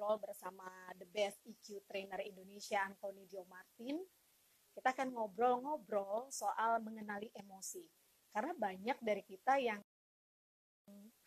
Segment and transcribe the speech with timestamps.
[0.00, 0.64] ngobrol bersama
[0.96, 4.00] the best EQ trainer Indonesia Anthony Dio Martin.
[4.72, 7.84] Kita akan ngobrol-ngobrol soal mengenali emosi.
[8.32, 9.76] Karena banyak dari kita yang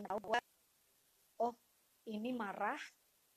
[0.02, 0.34] tahu
[1.46, 1.54] oh
[2.10, 2.82] ini marah,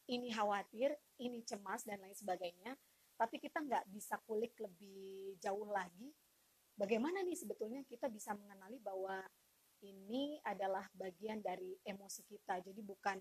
[0.09, 2.73] ini khawatir, ini cemas dan lain sebagainya.
[3.21, 6.17] Tapi kita nggak bisa kulik lebih jauh lagi.
[6.81, 9.21] Bagaimana nih sebetulnya kita bisa mengenali bahwa
[9.85, 12.65] ini adalah bagian dari emosi kita.
[12.65, 13.21] Jadi bukan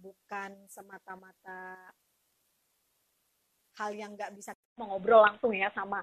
[0.00, 1.76] bukan semata-mata
[3.76, 6.00] hal yang nggak bisa ngobrol langsung ya sama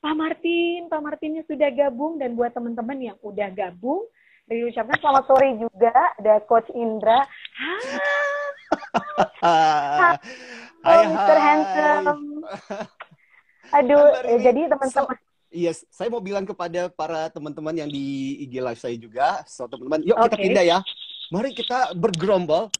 [0.00, 0.86] Pak Martin.
[0.86, 4.06] Pak Martinnya sudah gabung dan buat teman-teman yang udah gabung,
[4.46, 7.26] diucapkan selamat sore juga ada Coach Indra.
[9.42, 11.38] Hai, Mr.
[11.42, 12.22] Handsome.
[13.74, 15.16] Aduh, eh, jadi teman-teman.
[15.50, 20.04] Yes, saya mau bilang kepada para teman-teman yang di IG live saya juga, so teman-teman,
[20.04, 20.28] yuk okay.
[20.28, 20.78] kita pindah ya.
[21.34, 22.70] Mari kita bergerombol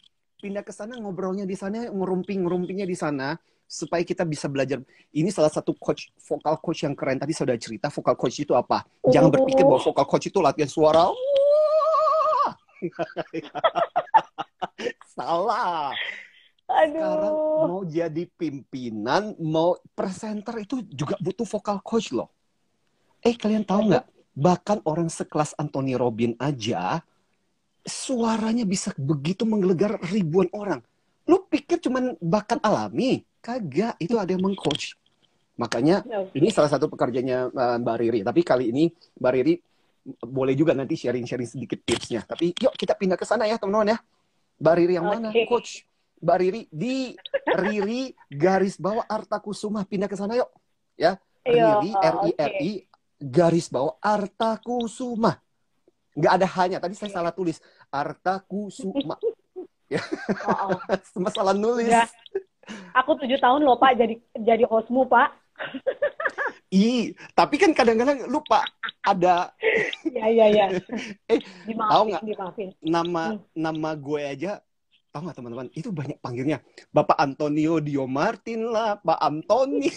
[0.41, 3.37] pindah ke sana ngobrolnya di sana ngerumping ngerumpingnya di sana
[3.67, 4.79] supaya kita bisa belajar.
[5.11, 7.19] Ini salah satu coach vokal coach yang keren.
[7.19, 8.87] Tadi saya sudah cerita vokal coach itu apa?
[9.11, 11.11] Jangan berpikir bahwa vokal coach itu latihan suara.
[15.17, 15.91] Salah.
[16.67, 16.99] Aduh.
[16.99, 22.27] sekarang mau jadi pimpinan mau presenter itu juga butuh vokal coach loh.
[23.23, 24.05] Eh kalian tahu nggak?
[24.37, 27.01] Bahkan orang sekelas Anthony Robin aja
[27.87, 30.83] suaranya bisa begitu menggelegar ribuan orang.
[31.31, 33.23] Lu pikir cuman bakat alami?
[33.39, 34.99] Kagak, itu ada yang mengcoach.
[35.57, 36.03] Makanya
[36.35, 38.21] ini salah satu pekerjaannya uh, Mbak Riri.
[38.27, 39.55] Tapi kali ini Mbak Riri
[40.19, 42.27] boleh juga nanti sharing-sharing sedikit tipsnya.
[42.27, 43.99] Tapi yuk kita pindah ke sana ya teman-teman ya.
[44.59, 45.31] Mbak Riri yang mana?
[45.31, 45.47] Okay.
[45.47, 45.87] Coach
[46.21, 47.15] Mbak Riri di
[47.55, 50.51] Riri garis bawah Arta Kusuma pindah ke sana yuk.
[50.99, 51.17] Ya.
[51.47, 52.73] Riri R I R I
[53.23, 55.39] garis bawah Arta Kusuma
[56.17, 57.61] nggak ada hanya tadi saya salah tulis
[57.93, 59.21] Arta Kusuma
[59.93, 60.03] ya
[60.49, 60.81] oh, oh.
[61.25, 62.09] masalah nulis ya.
[62.97, 65.31] aku tujuh tahun loh pak jadi jadi hostmu pak
[66.75, 68.67] Ih, tapi kan kadang-kadang lupa
[69.07, 69.55] ada.
[70.03, 70.67] ya ya ya.
[71.31, 71.39] eh,
[71.71, 72.23] tahu nggak?
[72.83, 73.55] Nama hmm.
[73.55, 74.53] nama gue aja,
[75.15, 75.69] tahu nggak teman-teman?
[75.73, 76.59] Itu banyak panggilnya.
[76.91, 79.89] Bapak Antonio Dio Martin lah, Pak Antoni,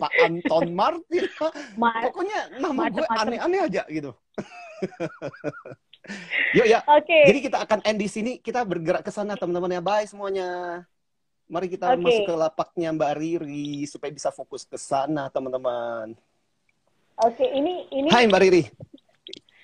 [0.00, 1.28] Pak Anton Martin.
[1.76, 4.16] Ma Pokoknya nama gue aneh-aneh aja gitu.
[6.56, 6.80] Yuk ya.
[6.88, 7.06] Oke.
[7.06, 7.22] Okay.
[7.28, 8.32] Jadi kita akan end di sini.
[8.40, 9.82] Kita bergerak ke sana teman-teman ya.
[9.84, 10.82] Bye semuanya.
[11.50, 11.98] Mari kita okay.
[11.98, 16.14] masuk ke lapaknya Mbak Riri supaya bisa fokus ke sana teman-teman.
[17.20, 18.08] Oke, okay, ini ini.
[18.08, 18.62] Hai Mbak Riri.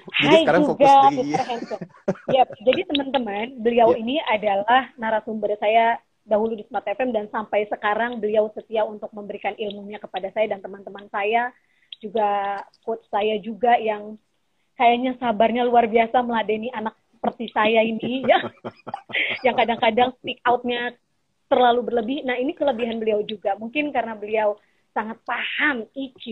[0.06, 1.31] Jadi Hai sekarang juga, fokus di...
[2.31, 4.03] yep, jadi teman-teman, beliau yeah.
[4.03, 9.54] ini adalah narasumber saya dahulu di Smart FM dan sampai sekarang beliau setia untuk memberikan
[9.59, 11.50] ilmunya kepada saya dan teman-teman saya,
[11.98, 14.15] juga coach saya juga yang
[14.77, 18.39] kayaknya sabarnya luar biasa meladeni anak seperti saya ini ya.
[19.45, 20.95] Yang kadang-kadang speak outnya
[21.51, 22.23] terlalu berlebih.
[22.23, 23.57] Nah ini kelebihan beliau juga.
[23.57, 24.61] Mungkin karena beliau
[24.93, 26.25] sangat paham EQ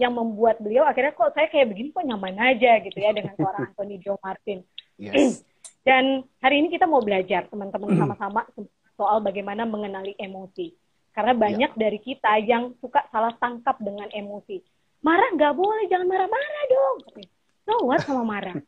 [0.00, 3.62] yang membuat beliau akhirnya kok saya kayak begini kok nyaman aja gitu ya dengan seorang
[3.74, 4.64] Anthony Joe Martin.
[4.96, 5.44] Yes.
[5.88, 8.48] dan hari ini kita mau belajar teman-teman sama-sama
[8.96, 10.72] soal bagaimana mengenali emosi.
[11.10, 11.80] Karena banyak yeah.
[11.80, 14.62] dari kita yang suka salah tangkap dengan emosi.
[15.04, 16.96] Marah nggak boleh jangan marah-marah dong
[17.70, 18.58] so what sama marah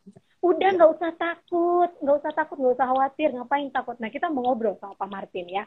[0.43, 3.31] udah nggak usah takut nggak usah takut nggak usah khawatir.
[3.31, 3.95] Ngapain takut?
[3.97, 5.63] Nah kita mau ngobrol sama Pak Martin ya.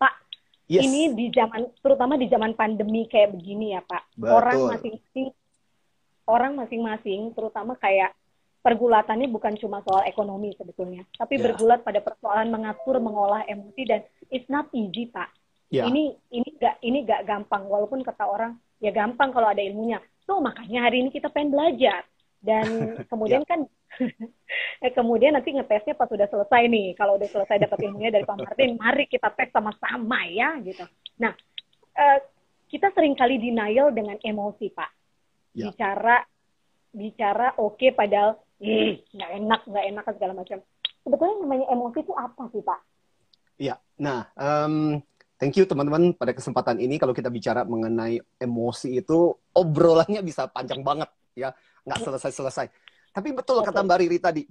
[0.00, 0.14] Pak
[0.72, 0.82] yes.
[0.88, 4.16] ini di zaman terutama di zaman pandemi kayak begini ya Pak.
[4.16, 4.32] Betul.
[4.32, 5.28] orang masing-masing
[6.24, 8.16] orang masing-masing terutama kayak
[8.64, 11.50] pergulatannya bukan cuma soal ekonomi sebetulnya tapi yeah.
[11.50, 14.00] bergulat pada persoalan mengatur mengolah emosi dan
[14.32, 15.28] it's not easy Pak.
[15.68, 15.84] Yeah.
[15.88, 17.68] ini ini gak ini gak gampang.
[17.68, 20.00] Walaupun kata orang ya gampang kalau ada ilmunya.
[20.24, 22.08] Tuh makanya hari ini kita pengen belajar
[22.42, 22.66] dan
[23.10, 23.48] kemudian ya.
[23.48, 23.60] kan
[24.84, 28.36] eh, kemudian nanti ngetesnya pas sudah selesai nih kalau udah selesai dapat ilmunya dari Pak
[28.36, 30.82] Martin mari kita tes sama-sama ya gitu
[31.16, 31.32] nah
[31.96, 32.18] uh,
[32.66, 34.90] kita sering kali denial dengan emosi Pak
[35.54, 35.70] ya.
[35.70, 36.20] bicara
[36.92, 40.58] bicara oke okay, padahal nggak enak nggak enak segala macam
[41.02, 42.80] sebetulnya namanya emosi itu apa sih Pak?
[43.60, 44.98] Iya, nah um,
[45.36, 50.80] thank you teman-teman pada kesempatan ini kalau kita bicara mengenai emosi itu obrolannya bisa panjang
[50.82, 51.52] banget ya
[51.86, 52.66] nggak selesai-selesai.
[53.12, 53.68] Tapi betul okay.
[53.68, 54.42] kata Mbak Riri tadi,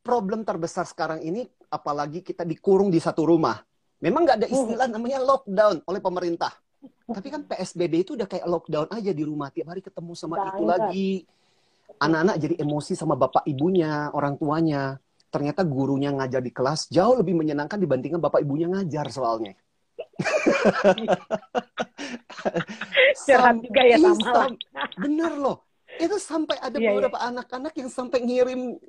[0.00, 3.60] problem terbesar sekarang ini apalagi kita dikurung di satu rumah.
[4.00, 4.56] Memang nggak ada hmm.
[4.56, 6.52] istilah namanya lockdown oleh pemerintah.
[7.04, 9.52] Tapi kan PSBB itu udah kayak lockdown aja di rumah.
[9.52, 11.28] Tiap hari ketemu sama itu lagi.
[12.00, 14.96] Anak-anak jadi emosi sama bapak ibunya, orang tuanya.
[15.28, 19.52] Ternyata gurunya ngajar di kelas jauh lebih menyenangkan dibandingkan bapak ibunya ngajar soalnya.
[23.28, 24.56] Curhat juga ya sama.
[24.96, 25.69] Bener loh
[26.00, 26.90] itu sampai ada yeah, iya.
[26.96, 27.80] beberapa anak-anak yeah.
[27.84, 28.80] yang sampai ngirim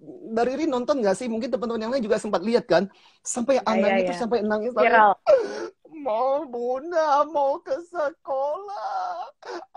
[0.00, 1.28] Mbak Riri nonton nggak sih?
[1.28, 2.92] Mungkin teman-teman yang lain juga sempat lihat kan?
[3.24, 4.72] Sampai ya, anaknya ya, itu sampai nangis.
[4.76, 5.16] Viral.
[6.00, 9.28] Mau bunda, mau ke sekolah.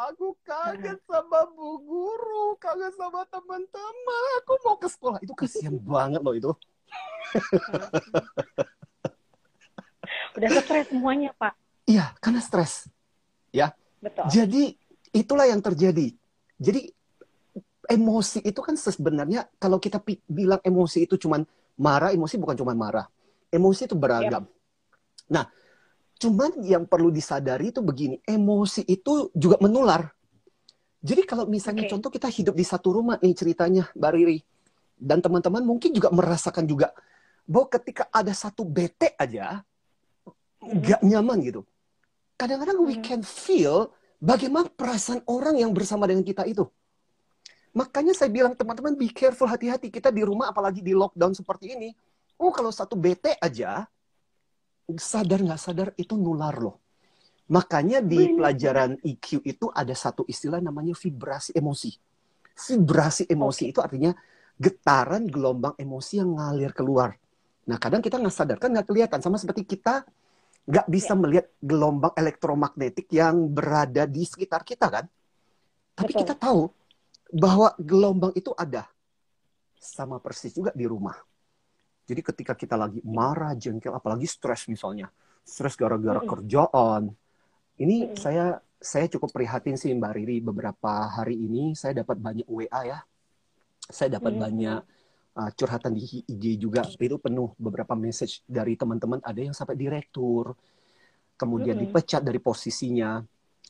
[0.08, 4.24] Aku kaget sama bu guru, kaget sama teman-teman.
[4.40, 5.20] Aku mau ke sekolah.
[5.20, 6.52] Itu kasihan banget loh itu.
[10.38, 11.60] Udah stres semuanya, Pak.
[11.92, 12.88] Iya, karena stres.
[13.52, 13.76] Ya.
[14.00, 14.24] Betul.
[14.32, 14.80] Jadi
[15.12, 16.16] itulah yang terjadi.
[16.64, 16.88] Jadi
[17.92, 20.00] emosi itu kan sebenarnya kalau kita
[20.32, 21.44] bilang emosi itu cuma
[21.76, 23.04] marah, emosi bukan cuma marah.
[23.52, 24.48] Emosi itu beragam.
[24.48, 25.34] Yep.
[25.36, 25.46] Nah,
[26.18, 30.08] cuman yang perlu disadari itu begini, emosi itu juga menular.
[31.04, 31.92] Jadi kalau misalnya okay.
[31.92, 34.40] contoh kita hidup di satu rumah nih ceritanya Mbak Riri
[34.96, 36.96] dan teman-teman mungkin juga merasakan juga
[37.44, 39.68] bahwa ketika ada satu bete aja
[40.64, 41.12] nggak mm -hmm.
[41.12, 41.62] nyaman gitu.
[42.40, 43.04] Kadang-kadang mm -hmm.
[43.04, 43.92] we can feel
[44.24, 46.64] bagaimana perasaan orang yang bersama dengan kita itu.
[47.76, 51.92] Makanya saya bilang teman-teman be careful hati-hati kita di rumah apalagi di lockdown seperti ini.
[52.40, 53.84] Oh kalau satu bete aja
[54.96, 56.80] sadar nggak sadar itu nular loh.
[57.52, 61.92] Makanya di pelajaran EQ itu ada satu istilah namanya vibrasi emosi.
[62.54, 63.72] Vibrasi emosi okay.
[63.76, 64.12] itu artinya
[64.56, 67.18] getaran gelombang emosi yang ngalir keluar.
[67.68, 70.08] Nah kadang kita nggak sadar kan nggak kelihatan sama seperti kita
[70.64, 71.20] nggak bisa ya.
[71.20, 75.06] melihat gelombang elektromagnetik yang berada di sekitar kita kan.
[75.94, 76.22] Tapi Betul.
[76.24, 76.62] kita tahu
[77.34, 78.88] bahwa gelombang itu ada
[79.78, 81.16] sama persis juga di rumah.
[82.04, 85.12] Jadi ketika kita lagi marah, jengkel, apalagi stres misalnya,
[85.44, 86.32] stres gara-gara mm -hmm.
[86.32, 87.04] kerjaan,
[87.80, 88.20] ini mm -hmm.
[88.20, 88.46] saya
[88.84, 93.00] saya cukup prihatin sih Mbak Riri beberapa hari ini saya dapat banyak WA ya,
[93.88, 94.46] saya dapat mm -hmm.
[94.48, 94.82] banyak
[95.38, 96.86] uh, curhatan di IG juga.
[96.86, 99.22] Itu penuh beberapa message dari teman-teman.
[99.22, 100.54] Ada yang sampai direktur,
[101.38, 101.94] kemudian mm -hmm.
[101.94, 103.22] dipecat dari posisinya,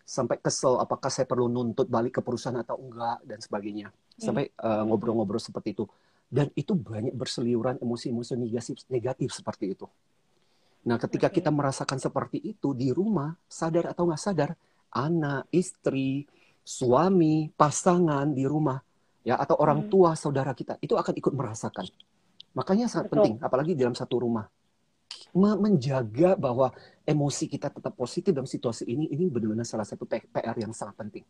[0.04, 3.88] sampai kesel apakah saya perlu nuntut balik ke perusahaan atau enggak dan sebagainya.
[4.19, 5.88] Sampai uh, ngobrol-ngobrol seperti itu.
[6.33, 9.86] Dan itu banyak berseliuran emosi-emosi negatif negatif seperti itu.
[10.83, 14.51] Nah ketika kita merasakan seperti itu di rumah sadar atau nggak sadar
[14.94, 16.25] anak istri
[16.63, 18.80] suami pasangan di rumah
[19.24, 21.88] ya atau orang tua saudara kita itu akan ikut merasakan
[22.54, 23.16] makanya sangat Betul.
[23.20, 24.46] penting apalagi dalam satu rumah
[25.34, 26.70] menjaga bahwa
[27.04, 31.25] emosi kita tetap positif dalam situasi ini ini benar-benar salah satu PR yang sangat penting.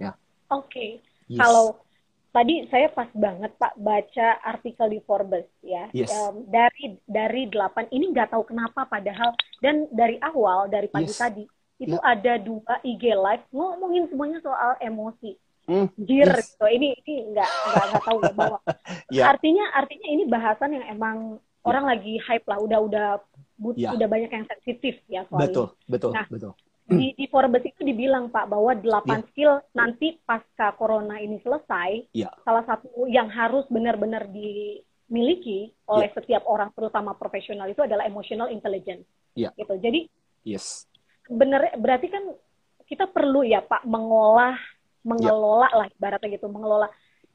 [0.00, 0.16] Ya.
[0.48, 0.72] Oke.
[0.72, 0.90] Okay.
[1.28, 1.40] Yes.
[1.44, 1.84] Kalau
[2.32, 5.92] tadi saya pas banget Pak baca artikel di Forbes ya.
[5.92, 6.08] Yes.
[6.08, 11.20] Um, dari dari delapan ini nggak tahu kenapa padahal dan dari awal dari pagi yes.
[11.20, 11.44] tadi
[11.80, 12.12] itu yeah.
[12.12, 15.36] ada dua IG live ngomongin semuanya soal emosi.
[15.70, 16.50] Mm, Jir yes.
[16.50, 16.66] gitu.
[16.66, 18.58] Ini ini nggak nggak nggak tahu ya bahwa
[19.14, 19.26] yeah.
[19.30, 23.06] artinya artinya ini bahasan yang emang orang lagi hype lah, udah udah
[23.54, 23.94] but, ya.
[23.94, 25.90] udah banyak yang sensitif ya soal betul, ini.
[25.94, 26.52] Betul, nah, betul.
[26.90, 29.26] Di, di Forbes itu dibilang Pak bahwa delapan ya.
[29.30, 32.34] skill nanti pasca corona ini selesai, ya.
[32.42, 36.14] salah satu yang harus benar-benar dimiliki oleh ya.
[36.18, 39.06] setiap orang terutama profesional itu adalah emotional intelligence.
[39.38, 39.54] Ya.
[39.54, 39.70] Gitu.
[39.78, 40.10] Jadi
[40.42, 40.90] yes.
[41.30, 42.26] benar berarti kan
[42.90, 44.58] kita perlu ya Pak mengolah
[45.06, 45.76] mengelola ya.
[45.84, 46.88] lah ibaratnya gitu, mengelola.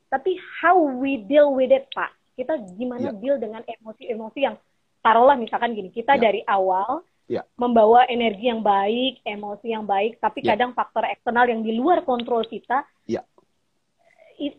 [0.09, 2.13] Tapi how we deal with it Pak?
[2.35, 3.15] kita gimana yeah.
[3.15, 4.55] deal dengan emosi-emosi yang
[4.99, 6.23] taruhlah misalkan gini kita yeah.
[6.23, 7.01] dari awal
[7.31, 7.43] yeah.
[7.55, 10.53] membawa energi yang baik emosi yang baik tapi yeah.
[10.53, 13.23] kadang faktor eksternal yang di luar kontrol kita yeah.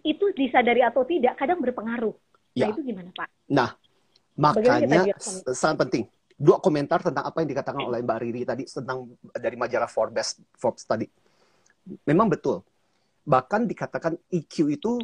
[0.03, 2.17] itu disadari atau tidak kadang berpengaruh
[2.57, 2.73] yeah.
[2.73, 3.71] nah itu gimana pak nah
[4.37, 5.17] makanya
[5.53, 6.05] sangat penting
[6.37, 10.85] dua komentar tentang apa yang dikatakan oleh Mbak Riri tadi tentang dari majalah Forbes Forbes
[10.85, 11.09] tadi
[12.05, 12.61] memang betul
[13.27, 15.03] bahkan dikatakan EQ itu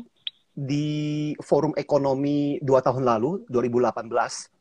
[0.53, 4.53] di forum ekonomi dua tahun lalu 2018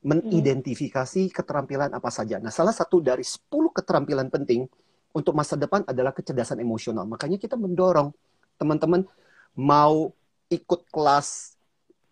[0.00, 2.40] mengidentifikasi keterampilan apa saja.
[2.40, 4.64] Nah, salah satu dari 10 keterampilan penting
[5.12, 7.04] untuk masa depan adalah kecerdasan emosional.
[7.04, 8.08] Makanya kita mendorong
[8.56, 9.04] teman-teman
[9.52, 10.08] mau
[10.48, 11.60] ikut kelas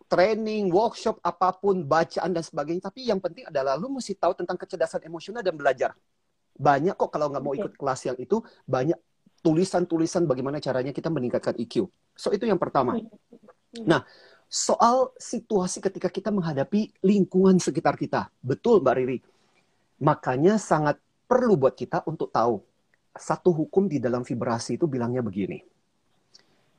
[0.09, 2.93] training, workshop apa pun, bacaan dan sebagainya.
[2.93, 5.97] Tapi yang penting adalah lu mesti tahu tentang kecerdasan emosional dan belajar.
[6.59, 8.99] Banyak kok kalau nggak mau ikut kelas yang itu, banyak
[9.41, 11.87] tulisan-tulisan bagaimana caranya kita meningkatkan EQ.
[12.19, 12.99] So itu yang pertama.
[13.85, 14.03] Nah,
[14.49, 18.33] soal situasi ketika kita menghadapi lingkungan sekitar kita.
[18.41, 19.19] Betul Mbak Riri.
[20.03, 22.63] Makanya sangat perlu buat kita untuk tahu
[23.19, 25.59] satu hukum di dalam vibrasi itu bilangnya begini.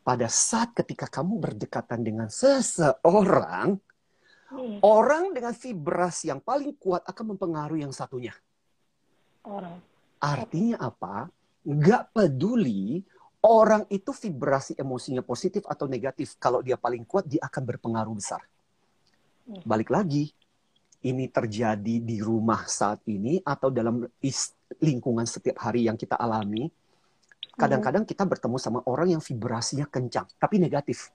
[0.02, 3.78] Pada saat ketika kamu berdekatan dengan seseorang,
[4.50, 4.82] hmm.
[4.82, 8.34] orang dengan vibrasi yang paling kuat akan mempengaruhi yang satunya.
[9.46, 9.78] Orang.
[10.20, 11.30] Artinya apa?
[11.66, 13.04] Nggak peduli
[13.44, 16.36] orang itu vibrasi emosinya positif atau negatif.
[16.40, 18.44] Kalau dia paling kuat, dia akan berpengaruh besar.
[19.48, 19.64] Hmm.
[19.64, 20.32] Balik lagi,
[21.08, 24.04] ini terjadi di rumah saat ini atau dalam
[24.84, 26.68] lingkungan setiap hari yang kita alami.
[27.60, 31.12] Kadang-kadang kita bertemu sama orang yang vibrasinya kencang, tapi negatif.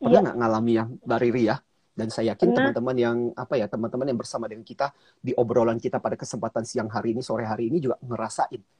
[0.00, 0.24] Pernah iya.
[0.24, 1.56] nggak ngalami ya, Mbak Riri ya?
[1.98, 5.98] Dan saya yakin teman-teman yang apa ya, teman-teman yang bersama dengan kita di obrolan kita
[5.98, 8.77] pada kesempatan siang hari ini, sore hari ini juga ngerasain.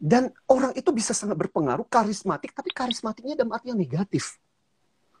[0.00, 4.40] Dan orang itu bisa sangat berpengaruh, karismatik, tapi karismatiknya dalam arti yang negatif.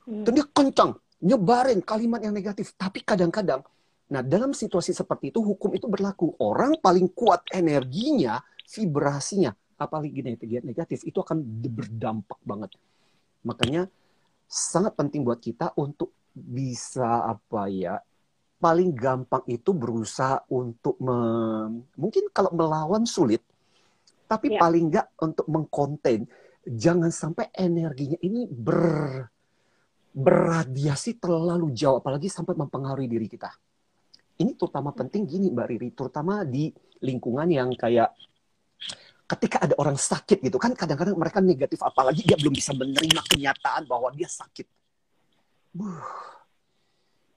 [0.08, 0.24] Hmm.
[0.24, 2.72] Dan dia kencang, nyebarin kalimat yang negatif.
[2.80, 3.60] Tapi kadang-kadang,
[4.08, 6.32] nah dalam situasi seperti itu, hukum itu berlaku.
[6.40, 8.40] Orang paling kuat energinya,
[8.72, 10.24] vibrasinya, apalagi
[10.64, 12.72] negatif, itu akan berdampak banget.
[13.44, 13.84] Makanya
[14.48, 18.00] sangat penting buat kita untuk bisa apa ya
[18.60, 21.16] paling gampang itu berusaha untuk me,
[21.96, 23.40] mungkin kalau melawan sulit
[24.30, 24.62] tapi ya.
[24.62, 26.30] paling enggak untuk mengkonten
[26.62, 29.26] jangan sampai energinya ini ber
[30.10, 33.50] berradiasi terlalu jauh apalagi sampai mempengaruhi diri kita
[34.40, 36.70] ini terutama penting gini Mbak Riri terutama di
[37.02, 38.14] lingkungan yang kayak
[39.30, 43.86] ketika ada orang sakit gitu kan kadang-kadang mereka negatif apalagi dia belum bisa menerima kenyataan
[43.86, 44.66] bahwa dia sakit.
[45.70, 46.02] Buh,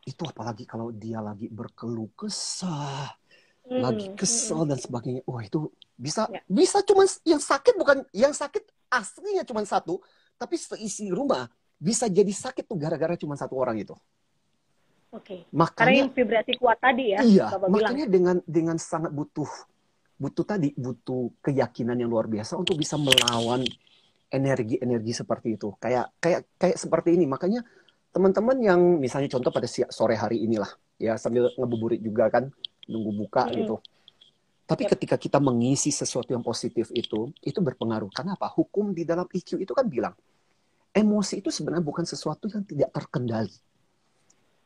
[0.10, 3.14] itu apalagi kalau dia lagi berkeluh kesah,
[3.70, 4.70] hmm, lagi hmm, kesel hmm.
[4.74, 5.22] dan sebagainya.
[5.30, 6.42] Wah itu bisa ya.
[6.50, 10.02] bisa cuma yang sakit bukan yang sakit aslinya cuma satu,
[10.38, 13.94] tapi seisi rumah bisa jadi sakit tuh gara-gara cuma satu orang itu.
[15.14, 15.46] Oke.
[15.46, 15.54] Okay.
[15.54, 17.20] Makanya Karena yang vibrasi kuat tadi ya.
[17.22, 17.46] Iya.
[17.54, 18.14] Bapak makanya bilang.
[18.14, 19.50] dengan dengan sangat butuh
[20.18, 23.66] butuh tadi butuh keyakinan yang luar biasa untuk bisa melawan
[24.32, 27.62] energi-energi seperti itu kayak kayak kayak seperti ini makanya
[28.14, 30.70] teman-teman yang misalnya contoh pada sore hari inilah
[31.02, 32.50] ya sambil ngebuburit juga kan
[32.88, 33.54] nunggu buka hmm.
[33.62, 33.76] gitu
[34.64, 34.96] tapi yep.
[34.96, 39.60] ketika kita mengisi sesuatu yang positif itu itu berpengaruh karena apa hukum di dalam IQ
[39.60, 40.16] itu kan bilang
[40.96, 43.54] emosi itu sebenarnya bukan sesuatu yang tidak terkendali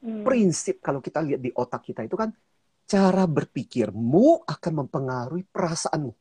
[0.05, 0.21] hmm.
[0.21, 2.29] prinsip kalau kita lihat di otak kita itu kan
[2.87, 6.15] cara berpikirmu akan mempengaruhi perasaanmu.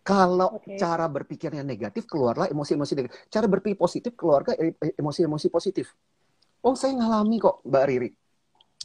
[0.00, 0.80] Kalau okay.
[0.80, 3.28] cara berpikirnya negatif, keluarlah emosi-emosi negatif.
[3.28, 5.92] Cara berpikir positif, keluarga e, e, emosi-emosi positif.
[6.64, 8.10] Oh, saya ngalami kok, Mbak Riri.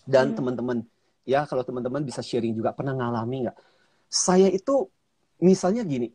[0.04, 0.84] Dan hmm.
[1.24, 3.58] Ya kalau teman-teman bisa sharing juga, pernah ngalami nggak?
[4.08, 4.88] Saya itu,
[5.42, 6.12] misalnya gini,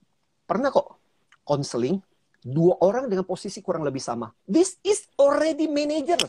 [0.47, 0.97] pernah kok
[1.43, 1.99] konseling,
[2.45, 4.31] dua orang dengan posisi kurang lebih sama.
[4.47, 6.21] This is already manager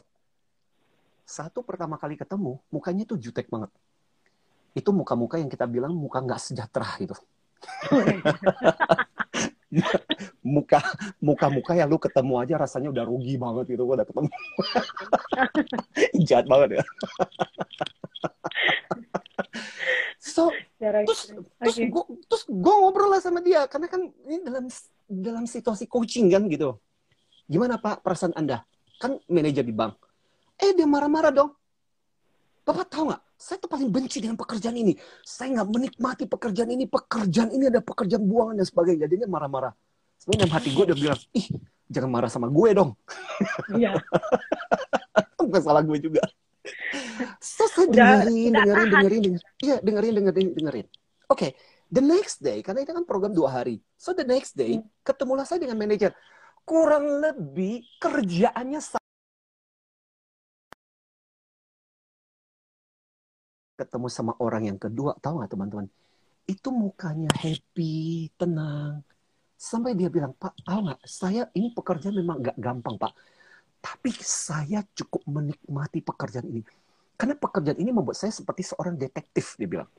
[1.30, 3.70] satu pertama kali ketemu, mukanya tuh jutek banget.
[4.74, 7.14] Itu muka-muka yang kita bilang muka nggak sejahtera gitu.
[10.56, 10.82] muka
[11.22, 14.30] muka muka yang lu ketemu aja rasanya udah rugi banget gitu gua udah ketemu.
[16.28, 16.84] Jahat banget ya.
[20.20, 21.88] So terus terus okay.
[21.88, 24.68] gua terus gua ngobrol lah sama dia karena kan ini dalam
[25.08, 26.76] dalam situasi coaching kan gitu.
[27.48, 28.68] Gimana pak perasaan anda?
[29.00, 29.96] Kan manajer di bank.
[30.60, 31.56] Eh dia marah-marah dong.
[32.64, 33.22] Bapak tahu nggak?
[33.40, 34.94] Saya tuh paling benci dengan pekerjaan ini.
[35.24, 36.86] Saya nggak menikmati pekerjaan ini.
[36.86, 39.08] Pekerjaan ini ada pekerjaan buangan dan sebagainya.
[39.08, 39.74] Jadi dia marah-marah.
[40.20, 41.48] Sebenarnya dalam hati gue udah bilang, ih
[41.88, 42.92] jangan marah sama gue dong.
[43.72, 43.96] Iya.
[45.40, 46.22] Bukan salah gue juga.
[47.40, 49.36] So, saya dengerin, udah, dengerin, dengerin, dengerin.
[49.64, 50.88] Iya, dengerin, dengerin, dengerin.
[51.32, 51.52] Oke, okay.
[51.88, 53.80] the next day, karena itu kan program dua hari.
[53.96, 54.88] So, the next day, hmm.
[55.04, 56.12] ketemulah saya dengan manajer.
[56.64, 58.80] Kurang lebih kerjaannya
[63.80, 65.88] ketemu sama orang yang kedua, tahu nggak teman-teman?
[66.44, 69.00] Itu mukanya happy, tenang.
[69.56, 71.00] Sampai dia bilang, Pak, tahu nggak?
[71.08, 73.14] Saya ini pekerjaan memang nggak gampang, Pak.
[73.80, 76.64] Tapi saya cukup menikmati pekerjaan ini.
[77.16, 79.90] Karena pekerjaan ini membuat saya seperti seorang detektif, dia bilang.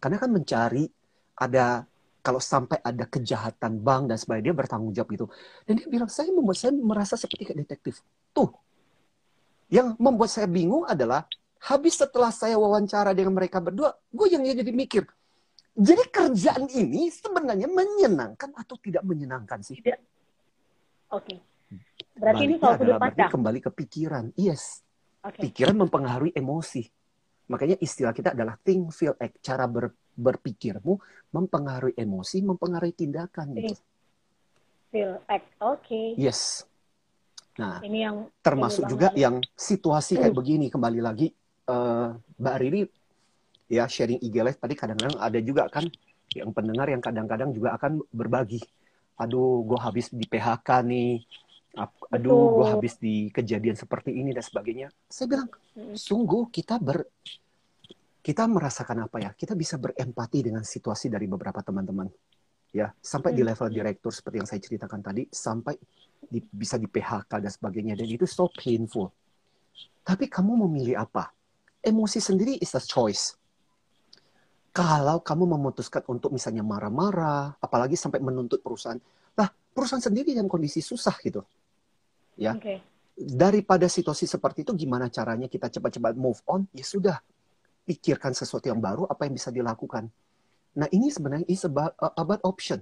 [0.00, 0.88] Karena kan mencari
[1.36, 1.84] ada
[2.20, 5.26] kalau sampai ada kejahatan bank dan sebagainya dia bertanggung jawab itu.
[5.64, 8.04] Dan dia bilang saya membuat saya merasa seperti kayak detektif.
[8.32, 8.52] Tuh.
[9.72, 11.24] Yang membuat saya bingung adalah
[11.60, 15.04] Habis setelah saya wawancara dengan mereka berdua, gue yang jadi mikir.
[15.76, 19.78] Jadi kerjaan ini sebenarnya menyenangkan atau tidak menyenangkan sih?
[19.78, 20.00] Tidak.
[21.12, 21.36] Oke.
[21.36, 21.38] Okay.
[22.16, 23.30] Berarti ini soal sudut pandang.
[23.30, 24.24] Kembali ke pikiran.
[24.34, 24.82] Yes.
[25.20, 25.48] Okay.
[25.48, 26.84] Pikiran mempengaruhi emosi.
[27.52, 29.40] Makanya istilah kita adalah think, feel, act.
[29.44, 30.96] Cara ber, berpikirmu
[31.32, 33.46] mempengaruhi emosi, mempengaruhi tindakan.
[33.56, 33.82] Think, gitu.
[34.92, 35.48] feel, act.
[35.60, 35.86] Oke.
[35.86, 36.06] Okay.
[36.16, 36.64] Yes.
[37.60, 41.28] Nah, ini yang termasuk ini juga yang situasi kayak begini kembali lagi
[41.70, 42.82] uh, Mbak Riri
[43.70, 45.86] ya sharing IG Live tadi kadang-kadang ada juga kan
[46.34, 48.62] yang pendengar yang kadang-kadang juga akan berbagi.
[49.18, 51.22] Aduh, gue habis di PHK nih.
[52.10, 54.88] Aduh, gue habis di kejadian seperti ini dan sebagainya.
[55.06, 55.48] Saya bilang,
[55.94, 57.06] sungguh kita ber
[58.20, 59.30] kita merasakan apa ya?
[59.34, 62.10] Kita bisa berempati dengan situasi dari beberapa teman-teman.
[62.70, 65.74] Ya, sampai di level direktur seperti yang saya ceritakan tadi, sampai
[66.22, 69.10] di, bisa di PHK dan sebagainya dan itu so painful.
[70.06, 71.34] Tapi kamu memilih apa?
[71.80, 73.36] Emosi sendiri is a choice.
[74.70, 79.00] Kalau kamu memutuskan untuk misalnya marah-marah, apalagi sampai menuntut perusahaan,
[79.34, 81.42] lah perusahaan sendiri dalam kondisi susah gitu,
[82.38, 82.54] ya.
[82.54, 82.78] Okay.
[83.20, 86.64] daripada situasi seperti itu gimana caranya kita cepat-cepat move on?
[86.70, 87.18] Ya sudah,
[87.84, 90.06] pikirkan sesuatu yang baru apa yang bisa dilakukan.
[90.78, 92.78] Nah, ini sebenarnya is about, about option.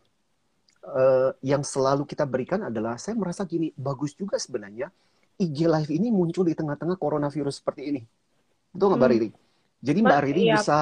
[0.79, 4.93] Uh, yang selalu kita berikan adalah saya merasa gini, bagus juga sebenarnya
[5.39, 8.03] IG Live ini muncul di tengah-tengah coronavirus seperti ini.
[8.73, 9.05] Betul nggak hmm.
[9.05, 9.29] Mbak Riri?
[9.79, 10.55] Jadi Mbak Riri iya.
[10.59, 10.79] bisa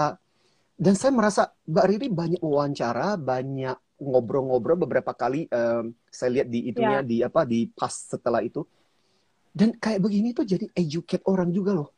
[0.77, 6.69] dan saya merasa Mbak Riri banyak wawancara, banyak ngobrol-ngobrol beberapa kali um, saya lihat di
[6.69, 7.05] itunya yeah.
[7.05, 8.61] di apa di pas setelah itu
[9.57, 11.89] dan kayak begini tuh jadi educate orang juga loh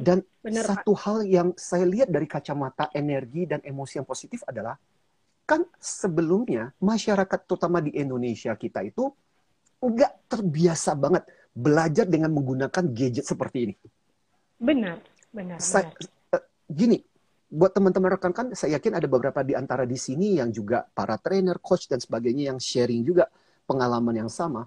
[0.00, 1.00] dan Bener, satu Pak.
[1.04, 4.76] hal yang saya lihat dari kacamata energi dan emosi yang positif adalah
[5.44, 9.12] kan sebelumnya masyarakat terutama di Indonesia kita itu
[9.84, 13.74] nggak terbiasa banget belajar dengan menggunakan gadget seperti ini.
[14.64, 14.96] Benar,
[15.28, 15.60] benar.
[15.60, 16.40] Saya, benar.
[16.40, 17.04] Uh, gini,
[17.52, 21.20] buat teman-teman rekan kan saya yakin ada beberapa di antara di sini yang juga para
[21.20, 23.28] trainer, coach dan sebagainya yang sharing juga
[23.68, 24.64] pengalaman yang sama.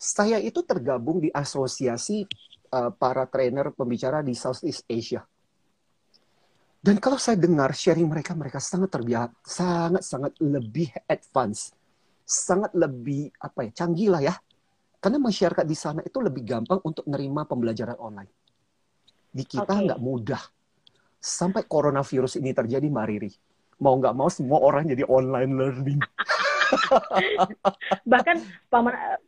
[0.00, 2.24] Saya itu tergabung di asosiasi
[2.72, 5.20] uh, para trainer pembicara di Southeast Asia.
[6.80, 11.74] Dan kalau saya dengar sharing mereka, mereka sangat terbiasa, sangat sangat lebih advance,
[12.22, 14.34] sangat lebih apa ya, canggih lah ya.
[15.02, 18.30] Karena masyarakat di sana itu lebih gampang untuk menerima pembelajaran online.
[19.36, 20.08] Di kita nggak okay.
[20.08, 20.42] mudah
[21.20, 23.30] sampai coronavirus ini terjadi, Mbak Riri,
[23.84, 26.00] mau nggak mau semua orang jadi online learning.
[28.12, 28.36] Bahkan
[28.70, 28.80] Pak,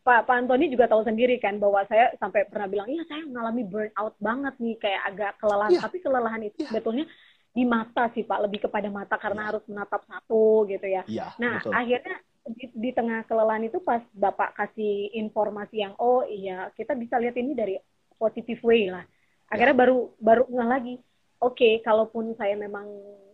[0.02, 3.62] Pak, Pak Antoni juga tahu sendiri kan bahwa saya sampai pernah bilang, iya saya mengalami
[3.66, 5.72] burnout banget nih, kayak agak kelelahan.
[5.76, 5.84] Yeah.
[5.84, 6.68] Tapi kelelahan itu yeah.
[6.72, 7.04] sebetulnya
[7.52, 9.48] di mata sih Pak, lebih kepada mata karena yeah.
[9.52, 11.02] harus menatap satu gitu ya.
[11.06, 11.72] Yeah, nah betul.
[11.74, 12.16] akhirnya
[12.48, 17.36] di, di tengah kelelahan itu pas Bapak kasih informasi yang oh iya kita bisa lihat
[17.36, 17.74] ini dari
[18.16, 19.04] positive way lah.
[19.48, 19.82] Akhirnya yeah.
[19.82, 20.94] baru baru nggak lagi
[21.40, 22.84] oke okay, kalaupun saya memang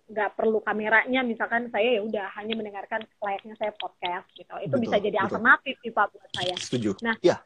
[0.04, 4.84] nggak perlu kameranya misalkan saya ya udah hanya mendengarkan layaknya saya podcast gitu itu betul,
[4.84, 5.24] bisa jadi betul.
[5.26, 7.40] alternatif sih pak buat saya setuju nah ya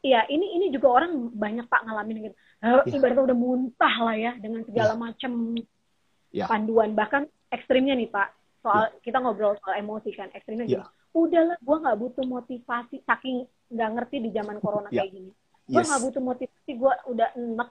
[0.00, 2.36] Iya, ini ini juga orang banyak pak ngalamin gitu.
[2.64, 2.80] Ya.
[2.88, 4.98] Ibaratnya udah muntah lah ya dengan segala ya.
[4.98, 5.32] macam
[6.32, 6.46] ya.
[6.48, 8.32] panduan bahkan ekstrimnya nih pak
[8.64, 8.96] soal ya.
[9.04, 10.80] kita ngobrol soal emosi kan ekstrimnya ya.
[10.80, 10.84] gini.
[11.12, 15.04] Udahlah, gue nggak butuh motivasi saking nggak ngerti di zaman corona ya.
[15.04, 15.30] kayak gini.
[15.70, 16.02] Gue yes.
[16.02, 17.70] butuh motivasi, gue udah enak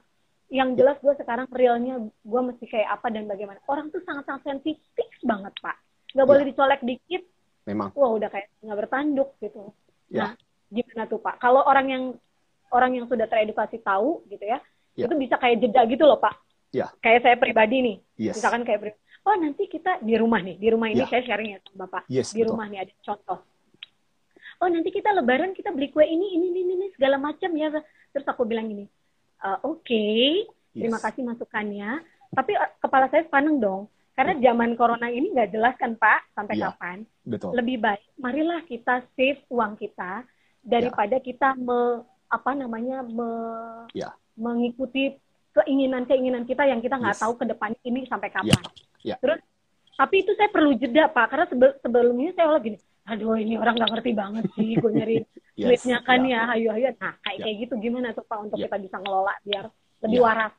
[0.50, 5.10] yang jelas gue sekarang realnya gue mesti kayak apa dan bagaimana orang tuh sangat-sangat sensitif
[5.22, 5.78] banget pak
[6.18, 6.50] nggak boleh yeah.
[6.50, 7.24] dicolek dikit
[7.70, 9.70] memang wah udah kayak nggak bertanduk gitu
[10.10, 10.34] yeah.
[10.34, 10.42] nah
[10.74, 12.04] gimana tuh pak kalau orang yang
[12.74, 14.58] orang yang sudah teredukasi tahu gitu ya
[14.98, 15.06] yeah.
[15.06, 16.34] itu bisa kayak jeda gitu loh pak
[16.74, 16.90] yeah.
[16.98, 18.42] kayak saya pribadi nih yes.
[18.42, 18.98] misalkan kayak
[19.30, 21.10] oh nanti kita di rumah nih di rumah ini yeah.
[21.14, 22.58] saya sharing ya sama bapak yes, di betul.
[22.58, 23.40] rumah nih ada contoh
[24.60, 27.72] oh nanti kita lebaran kita beli kue ini ini ini, ini segala macam ya
[28.12, 28.86] terus aku bilang ini
[29.44, 30.44] uh, oke, okay,
[30.76, 30.84] yes.
[30.84, 32.04] terima kasih masukannya.
[32.30, 36.56] Tapi uh, kepala saya sepaneng dong, karena zaman corona ini nggak jelas kan Pak sampai
[36.60, 37.08] ya, kapan.
[37.26, 37.56] Betul.
[37.56, 40.26] Lebih baik, marilah kita save uang kita
[40.62, 41.24] daripada ya.
[41.24, 43.32] kita me, apa namanya me,
[43.96, 44.14] ya.
[44.38, 45.18] mengikuti
[45.56, 47.24] keinginan-keinginan kita yang kita nggak yes.
[47.26, 48.64] tahu ke depan ini sampai kapan.
[49.02, 49.16] Ya.
[49.16, 49.18] Ya.
[49.18, 49.40] Terus,
[49.98, 51.46] tapi itu saya perlu jeda Pak, karena
[51.82, 55.18] sebelumnya saya lagi gini, aduh ini orang nggak ngerti banget sih gue nyari
[55.58, 56.46] yes, kan ya.
[56.46, 57.46] ya ayo ayo nah kayak yeah.
[57.50, 58.70] kayak gitu gimana tuh pak untuk yeah.
[58.70, 59.66] kita bisa ngelola biar
[60.06, 60.28] lebih yeah.
[60.30, 60.54] waras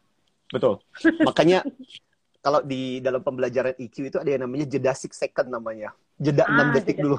[0.50, 0.74] betul
[1.22, 1.62] makanya
[2.44, 6.72] kalau di dalam pembelajaran IQ itu ada yang namanya jeda six second namanya jeda ah,
[6.72, 7.04] 6 detik jeda.
[7.06, 7.16] dulu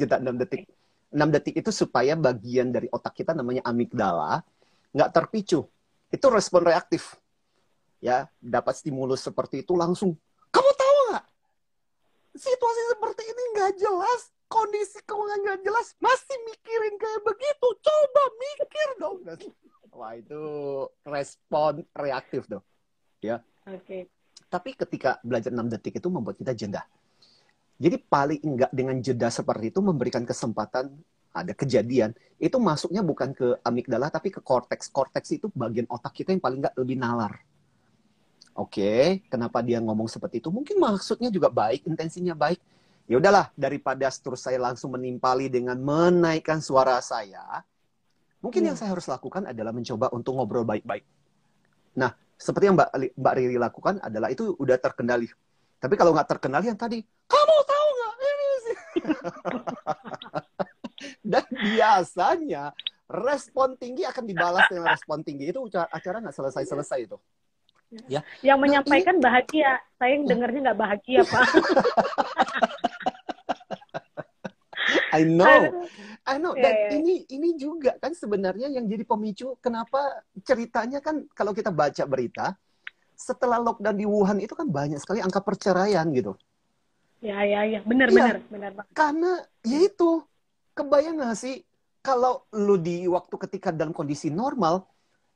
[0.00, 0.62] jeda 6 detik
[1.14, 4.42] 6 detik itu supaya bagian dari otak kita namanya amigdala
[4.90, 5.68] nggak terpicu
[6.10, 7.16] itu respon reaktif
[8.02, 10.16] ya dapat stimulus seperti itu langsung
[10.52, 10.83] kamu tahu
[12.34, 18.88] situasi seperti ini nggak jelas, kondisi keuangan nggak jelas, masih mikirin kayak begitu, coba mikir
[18.98, 19.18] dong.
[19.94, 20.42] Wah itu
[21.06, 22.62] respon reaktif tuh,
[23.22, 23.38] ya.
[23.70, 23.78] Oke.
[23.82, 24.02] Okay.
[24.50, 26.82] Tapi ketika belajar 6 detik itu membuat kita jeda.
[27.78, 30.94] Jadi paling enggak dengan jeda seperti itu memberikan kesempatan
[31.34, 34.94] ada kejadian itu masuknya bukan ke amigdala tapi ke korteks.
[34.94, 37.34] Korteks itu bagian otak kita yang paling enggak lebih nalar
[38.54, 40.46] Oke, okay, kenapa dia ngomong seperti itu?
[40.46, 42.62] Mungkin maksudnya juga baik, intensinya baik.
[43.10, 47.66] Ya udahlah, daripada terus saya langsung menimpali dengan menaikkan suara saya,
[48.38, 48.68] mungkin hmm.
[48.70, 51.02] yang saya harus lakukan adalah mencoba untuk ngobrol baik-baik.
[51.98, 55.26] Nah, seperti yang Mbak Mbak Riri lakukan adalah itu udah terkendali.
[55.82, 58.76] Tapi kalau nggak terkendali yang tadi, kamu tahu nggak ini sih?
[61.34, 62.64] Dan biasanya
[63.10, 67.18] respon tinggi akan dibalas dengan respon tinggi itu acara nggak selesai-selesai itu.
[68.10, 68.20] Ya.
[68.42, 71.46] Yang nah, menyampaikan bahagia, saya yang dengarnya nggak bahagia pak.
[75.14, 75.86] I know,
[76.26, 76.58] I know.
[76.58, 76.98] Dan yeah, yeah.
[76.98, 82.58] ini ini juga kan sebenarnya yang jadi pemicu kenapa ceritanya kan kalau kita baca berita
[83.14, 86.34] setelah lockdown di Wuhan itu kan banyak sekali angka perceraian gitu.
[87.22, 90.20] Ya ya ya, benar ya, benar benar Karena ya itu
[90.76, 91.64] kebayang nggak sih
[92.04, 94.84] kalau lu di waktu ketika dalam kondisi normal,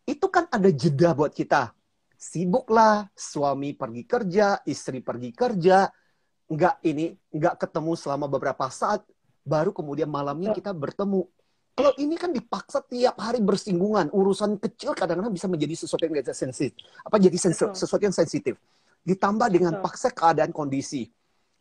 [0.05, 1.73] itu kan ada jeda buat kita.
[2.19, 5.87] Sibuklah, suami pergi kerja, istri pergi kerja,
[6.51, 9.07] nggak ini nggak ketemu selama beberapa saat,
[9.47, 11.31] baru kemudian malamnya kita bertemu.
[11.79, 16.75] Kalau ini kan dipaksa tiap hari bersinggungan, urusan kecil kadang-kadang bisa menjadi sesuatu yang sensitif,
[17.07, 18.59] apa jadi sesuatu yang sensitif.
[19.07, 21.07] Ditambah dengan paksa keadaan kondisi,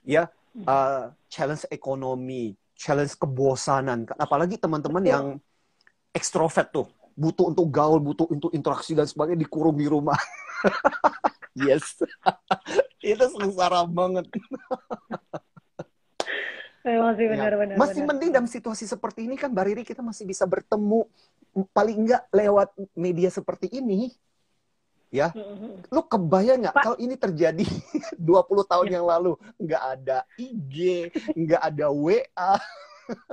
[0.02, 0.26] ya
[0.66, 4.10] uh, challenge ekonomi, challenge kebosanan.
[4.18, 5.26] Apalagi teman-teman yang
[6.18, 10.16] ekstrovert tuh, butuh untuk gaul, butuh untuk interaksi dan sebagainya dikurung di rumah.
[11.58, 11.98] yes.
[13.02, 14.30] Itu sengsara banget.
[16.88, 17.76] masih benar-benar.
[17.76, 17.80] Ya.
[17.82, 18.16] Masih benar.
[18.16, 21.04] mending dalam situasi seperti ini kan Mbak Riri kita masih bisa bertemu
[21.76, 24.14] paling enggak lewat media seperti ini.
[25.08, 25.88] Ya, mm-hmm.
[25.88, 27.64] lu kebayang nggak kalau ini terjadi
[28.20, 32.54] 20 tahun yang lalu nggak ada IG, nggak ada WA.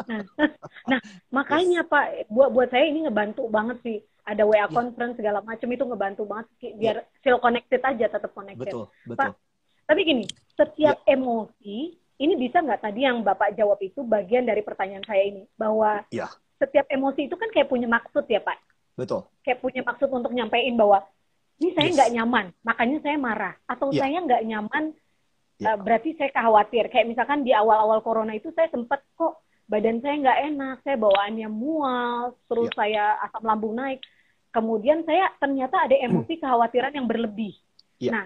[0.07, 0.23] Nah,
[0.91, 1.91] nah makanya yes.
[1.91, 3.99] Pak, buat buat saya ini ngebantu banget sih.
[4.25, 4.69] Ada WA yeah.
[4.73, 6.47] conference segala macam itu ngebantu banget
[6.81, 7.19] biar yeah.
[7.21, 8.73] still connected aja, tetap connected.
[8.73, 9.19] Betul, betul.
[9.21, 9.31] Pak,
[9.85, 10.25] tapi gini,
[10.57, 11.15] setiap yeah.
[11.15, 11.79] emosi
[12.15, 16.31] ini bisa nggak tadi yang Bapak jawab itu bagian dari pertanyaan saya ini bahwa yeah.
[16.57, 18.59] setiap emosi itu kan kayak punya maksud ya Pak.
[18.95, 19.27] Betul.
[19.43, 21.05] Kayak punya maksud untuk nyampein bahwa
[21.61, 22.17] ini saya nggak yes.
[22.17, 23.55] nyaman, makanya saya marah.
[23.69, 24.07] Atau yeah.
[24.07, 24.85] saya nggak nyaman,
[25.69, 26.89] uh, berarti saya khawatir.
[26.89, 31.49] Kayak misalkan di awal-awal corona itu saya sempat kok badan saya nggak enak, saya bawaannya
[31.49, 32.79] mual, terus yeah.
[32.79, 34.01] saya asam lambung naik.
[34.55, 37.59] Kemudian saya ternyata ada emosi kekhawatiran yang berlebih.
[37.99, 38.13] Yeah.
[38.15, 38.25] Nah,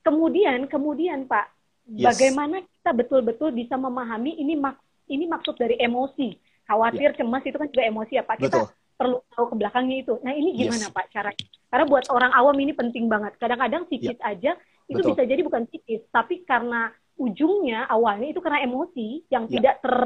[0.00, 1.46] kemudian kemudian Pak,
[1.92, 2.08] yes.
[2.08, 6.32] bagaimana kita betul-betul bisa memahami ini mak ini maksud dari emosi?
[6.64, 7.18] Khawatir, yeah.
[7.20, 8.36] cemas itu kan juga emosi ya Pak.
[8.40, 10.14] Kita Betul perlu tahu ke belakangnya itu.
[10.22, 10.94] Nah ini gimana yes.
[10.94, 11.46] Pak caranya?
[11.66, 13.34] Karena buat orang awam ini penting banget.
[13.42, 14.30] Kadang-kadang psikis yeah.
[14.30, 14.52] aja
[14.86, 15.10] itu Betul.
[15.18, 19.52] bisa jadi bukan psikis, tapi karena ujungnya awalnya itu karena emosi yang yeah.
[19.58, 19.96] tidak ter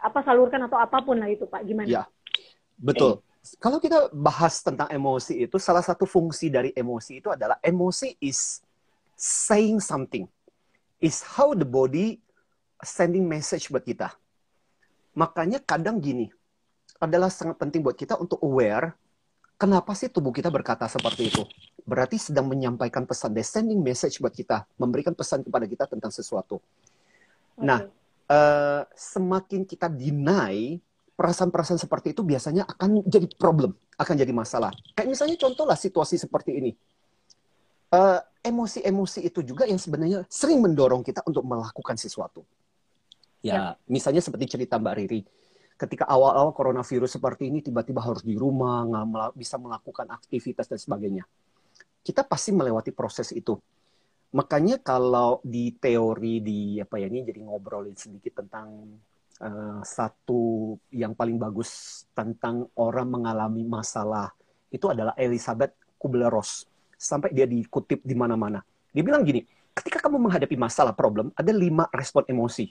[0.00, 1.62] apa salurkan atau apa pun lah itu Pak.
[1.64, 1.88] Gimana?
[1.88, 2.02] Ya,
[2.80, 3.20] betul.
[3.20, 3.56] Eh.
[3.56, 8.60] Kalau kita bahas tentang emosi itu, salah satu fungsi dari emosi itu adalah emosi is
[9.16, 10.28] saying something,
[11.00, 12.20] is how the body
[12.84, 14.12] sending message buat kita.
[15.16, 16.28] Makanya kadang gini,
[17.00, 18.92] adalah sangat penting buat kita untuk aware
[19.60, 21.44] kenapa sih tubuh kita berkata seperti itu.
[21.84, 26.60] Berarti sedang menyampaikan pesan, descending message buat kita, memberikan pesan kepada kita tentang sesuatu.
[27.56, 27.64] Okay.
[27.68, 27.88] Nah,
[28.30, 30.78] uh, semakin kita deny
[31.18, 34.72] perasaan-perasaan seperti itu biasanya akan jadi problem, akan jadi masalah.
[34.96, 36.72] Kayak misalnya contohlah situasi seperti ini.
[37.90, 42.46] Uh, emosi-emosi itu juga yang sebenarnya sering mendorong kita untuk melakukan sesuatu.
[43.42, 43.62] Ya, ya.
[43.90, 45.20] misalnya seperti cerita Mbak Riri
[45.80, 51.24] ketika awal-awal coronavirus seperti ini tiba-tiba harus di rumah, nggak bisa melakukan aktivitas dan sebagainya.
[52.04, 53.56] Kita pasti melewati proses itu.
[54.30, 58.94] Makanya kalau di teori di apa ya ini jadi ngobrolin sedikit tentang
[59.42, 64.30] uh, satu yang paling bagus tentang orang mengalami masalah
[64.70, 66.70] itu adalah Elizabeth Kubler-Ross.
[66.94, 68.62] Sampai dia dikutip di mana-mana.
[68.94, 69.42] Dia bilang gini,
[69.74, 72.70] ketika kamu menghadapi masalah problem, ada lima respon emosi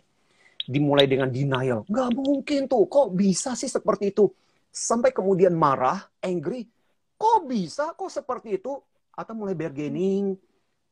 [0.70, 1.84] dimulai dengan denial.
[1.90, 4.30] Nggak mungkin tuh, kok bisa sih seperti itu?
[4.70, 6.70] Sampai kemudian marah, angry,
[7.18, 8.78] kok bisa, kok seperti itu?
[9.18, 10.38] Atau mulai bargaining,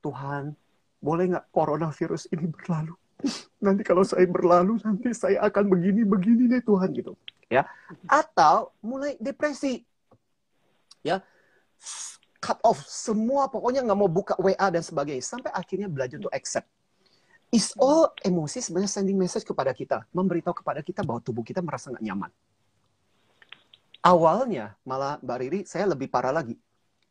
[0.07, 0.55] Tuhan,
[1.03, 2.95] boleh nggak coronavirus ini berlalu?
[3.65, 7.13] Nanti kalau saya berlalu, nanti saya akan begini-begini deh Tuhan gitu.
[7.51, 7.63] Ya,
[8.07, 9.83] atau mulai depresi,
[11.03, 11.23] ya,
[12.39, 16.67] cut off semua pokoknya nggak mau buka WA dan sebagainya sampai akhirnya belajar untuk accept
[17.51, 21.91] is all emosi sebenarnya sending message kepada kita, memberitahu kepada kita bahwa tubuh kita merasa
[21.91, 22.31] nggak nyaman.
[24.03, 26.55] Awalnya malah Mbak Riri, saya lebih parah lagi.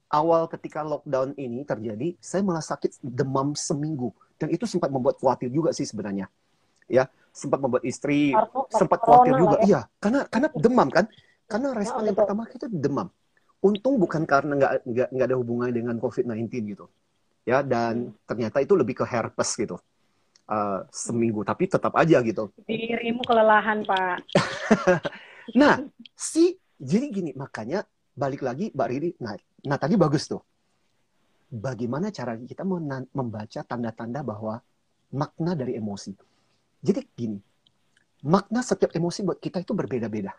[0.07, 5.51] Awal ketika lockdown ini terjadi, saya malah sakit demam seminggu dan itu sempat membuat khawatir
[5.51, 6.31] juga sih sebenarnya.
[6.87, 9.57] Ya, sempat membuat istri Arto, sempat khawatir juga.
[9.61, 9.67] Ya.
[9.67, 11.05] Iya, karena karena demam kan?
[11.51, 13.11] Karena respon ya, yang pertama kita demam.
[13.59, 16.87] Untung bukan karena nggak nggak nggak ada hubungannya dengan COVID-19 gitu.
[17.43, 18.27] Ya, dan hmm.
[18.27, 19.79] ternyata itu lebih ke herpes gitu
[20.51, 22.51] uh, seminggu, tapi tetap aja gitu.
[22.67, 24.19] Dirimu kelelahan, Pak.
[25.61, 25.83] nah,
[26.15, 27.85] si jadi gini, makanya
[28.17, 30.41] balik lagi Mbak Riri, nah, nah tadi bagus tuh.
[31.47, 32.67] Bagaimana cara kita
[33.15, 34.59] membaca tanda-tanda bahwa
[35.15, 36.11] makna dari emosi.
[36.83, 37.39] Jadi gini,
[38.27, 40.35] makna setiap emosi buat kita itu berbeda-beda.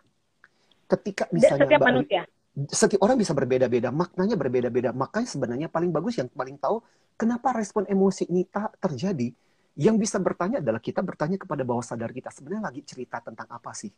[0.88, 2.24] Ketika misalnya setiap Mbak manusia.
[2.72, 4.90] setiap orang bisa berbeda-beda, maknanya berbeda-beda.
[4.92, 6.84] Makanya sebenarnya paling bagus yang paling tahu
[7.20, 9.32] kenapa respon emosi ini tak terjadi
[9.78, 13.72] yang bisa bertanya adalah kita bertanya kepada bawah sadar kita sebenarnya lagi cerita tentang apa
[13.78, 13.94] sih.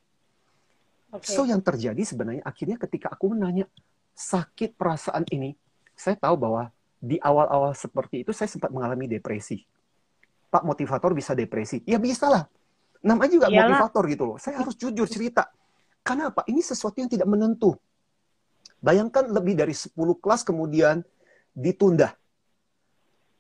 [1.10, 1.34] Okay.
[1.34, 3.66] So yang terjadi sebenarnya akhirnya ketika aku menanya
[4.20, 5.56] sakit perasaan ini,
[5.96, 6.68] saya tahu bahwa
[7.00, 9.64] di awal-awal seperti itu saya sempat mengalami depresi.
[10.52, 11.80] Pak motivator bisa depresi?
[11.88, 12.44] Ya bisa lah.
[13.00, 13.80] Namanya juga Iyalah.
[13.80, 14.38] motivator gitu loh.
[14.42, 15.48] Saya harus jujur cerita.
[16.04, 16.44] Karena apa?
[16.52, 17.80] Ini sesuatu yang tidak menentu.
[18.84, 21.00] Bayangkan lebih dari 10 kelas kemudian
[21.56, 22.12] ditunda.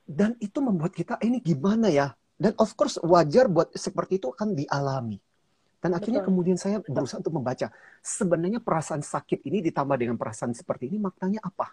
[0.08, 2.16] Dan itu membuat kita, eh, ini gimana ya?
[2.40, 5.20] Dan of course wajar buat seperti itu akan dialami.
[5.80, 6.36] Dan akhirnya Betul.
[6.36, 7.72] kemudian saya berusaha untuk membaca.
[8.04, 11.72] Sebenarnya perasaan sakit ini ditambah dengan perasaan seperti ini maknanya apa?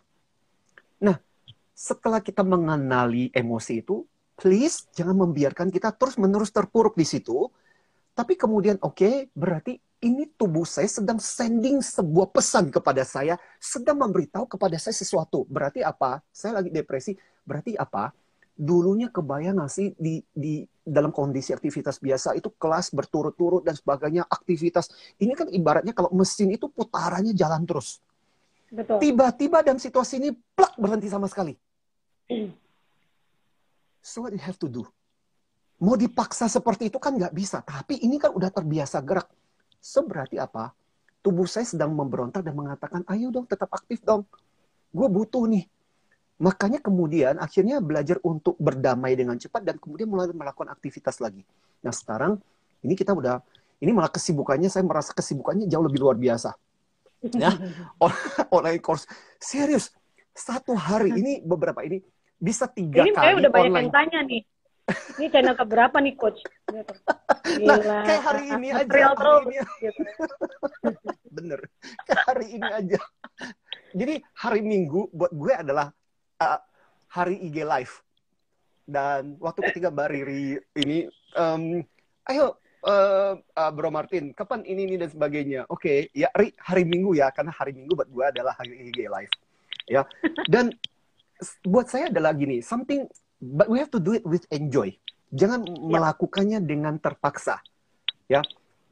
[1.03, 1.19] Nah,
[1.75, 4.07] setelah kita mengenali emosi itu,
[4.39, 7.51] please jangan membiarkan kita terus-menerus terpuruk di situ.
[8.17, 13.99] Tapi kemudian oke, okay, berarti ini tubuh saya sedang sending sebuah pesan kepada saya, sedang
[14.07, 15.43] memberitahu kepada saya sesuatu.
[15.51, 16.23] Berarti apa?
[16.31, 17.19] Saya lagi depresi.
[17.43, 18.15] Berarti apa?
[18.57, 24.23] Dulunya kebayang nggak sih di, di dalam kondisi aktivitas biasa itu kelas berturut-turut dan sebagainya
[24.31, 24.87] aktivitas.
[25.19, 27.99] Ini kan ibaratnya kalau mesin itu putarannya jalan terus.
[28.71, 29.03] Betul.
[29.03, 31.59] Tiba-tiba dalam situasi ini plak berhenti sama sekali.
[33.99, 34.87] So what you have to do?
[35.83, 37.67] Mau dipaksa seperti itu kan nggak bisa.
[37.67, 39.27] Tapi ini kan udah terbiasa gerak
[39.87, 40.75] So berarti apa?
[41.23, 44.27] Tubuh saya sedang memberontak dan mengatakan, ayo dong tetap aktif dong.
[44.91, 45.63] Gue butuh nih.
[46.37, 51.41] Makanya kemudian akhirnya belajar untuk berdamai dengan cepat dan kemudian mulai melakukan aktivitas lagi.
[51.81, 52.37] Nah sekarang
[52.85, 53.41] ini kita udah,
[53.81, 56.53] ini malah kesibukannya, saya merasa kesibukannya jauh lebih luar biasa.
[57.33, 57.57] Ya,
[58.57, 59.09] online course.
[59.41, 59.89] Serius,
[60.37, 62.05] satu hari ini beberapa ini
[62.37, 63.89] bisa tiga ini kali udah banyak online.
[63.89, 64.45] yang tanya nih
[65.19, 66.41] ini channel keberapa nih coach?
[66.71, 66.95] Gitu.
[67.67, 68.87] Nah, kayak hari ini aja.
[68.87, 69.57] Real hari ini.
[69.83, 70.01] Gitu.
[71.37, 71.61] Bener.
[72.07, 73.01] Kayak hari ini aja.
[73.97, 75.91] Jadi hari Minggu buat gue adalah
[76.41, 76.61] uh,
[77.09, 77.95] hari IG live.
[78.87, 81.83] Dan waktu ketiga Mbak Riri ini, um,
[82.31, 82.55] ayo
[82.87, 85.67] uh, uh, Bro Martin, kapan ini ini dan sebagainya.
[85.67, 89.11] Oke, okay, ya hari, hari Minggu ya, karena hari Minggu buat gue adalah hari IG
[89.11, 89.33] live.
[89.91, 90.07] Ya,
[90.53, 90.71] dan
[91.67, 93.11] buat saya adalah gini, something
[93.43, 94.95] but we have to do it with enjoy.
[95.35, 95.91] Jangan yeah.
[95.99, 97.59] melakukannya dengan terpaksa.
[98.31, 98.43] Ya.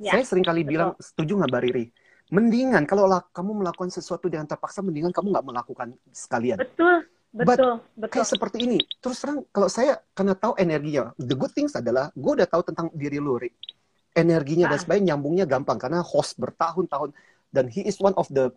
[0.02, 1.86] Yeah, Saya sering kali bilang, setuju nggak Mbak Riri?
[2.34, 6.58] Mendingan kalau kamu melakukan sesuatu dengan terpaksa, mendingan kamu nggak melakukan sekalian.
[6.58, 8.12] Betul, betul, But, betul.
[8.14, 8.78] Kayak seperti ini.
[9.02, 12.86] Terus terang, kalau saya karena tahu energinya, the good things adalah gue udah tahu tentang
[12.94, 13.50] diri lu, Ri.
[14.14, 14.78] Energinya ah.
[14.78, 17.10] dan sebagainya nyambungnya gampang karena host bertahun-tahun
[17.50, 18.54] dan he is one of the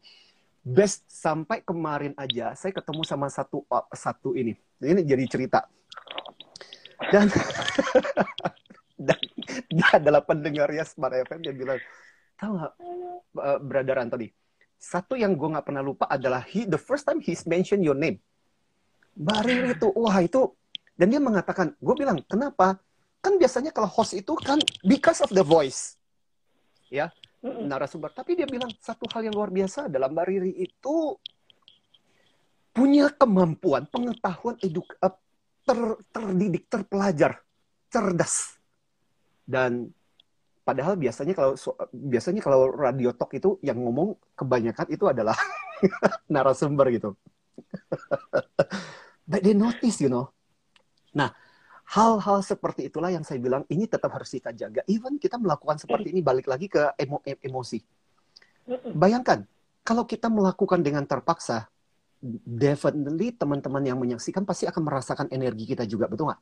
[0.61, 3.65] best sampai kemarin aja saya ketemu sama satu
[3.97, 4.53] satu ini.
[4.77, 5.65] Ini jadi cerita
[7.13, 7.29] dan
[9.07, 9.19] dan
[9.69, 11.79] dia adalah pendengar ya Smart FM dia bilang
[12.37, 12.73] tahu nggak
[13.37, 14.33] uh, brother Anthony
[14.77, 18.17] satu yang gue nggak pernah lupa adalah he the first time he's mention your name
[19.17, 20.53] baru itu wah itu
[20.93, 22.77] dan dia mengatakan gue bilang kenapa
[23.17, 25.97] kan biasanya kalau host itu kan because of the voice
[26.93, 27.09] ya
[27.41, 31.17] narasumber tapi dia bilang satu hal yang luar biasa dalam Bariri itu
[32.77, 34.85] punya kemampuan pengetahuan eduk
[35.67, 35.79] ter,
[36.15, 37.43] terdidik, terpelajar,
[37.91, 38.55] cerdas.
[39.43, 39.91] Dan
[40.63, 41.57] padahal biasanya kalau
[41.91, 45.35] biasanya kalau radio talk itu yang ngomong kebanyakan itu adalah
[46.31, 47.17] narasumber gitu.
[49.27, 50.31] But they notice, you know.
[51.11, 51.35] Nah,
[51.91, 54.81] hal-hal seperti itulah yang saya bilang ini tetap harus kita jaga.
[54.87, 57.79] Even kita melakukan seperti ini balik lagi ke emo emosi.
[58.95, 59.43] Bayangkan
[59.87, 61.71] kalau kita melakukan dengan terpaksa,
[62.43, 66.41] definitely teman-teman yang menyaksikan pasti akan merasakan energi kita juga, betul nggak?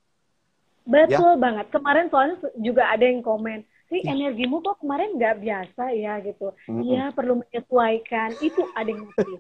[0.86, 1.42] Betul ya?
[1.42, 1.66] banget.
[1.70, 4.18] Kemarin soalnya juga ada yang komen, sih ya.
[4.18, 6.54] energimu kok kemarin nggak biasa ya gitu.
[6.66, 7.18] Iya mm -hmm.
[7.18, 8.30] perlu menyesuaikan.
[8.42, 9.34] Itu ada yang ngerti.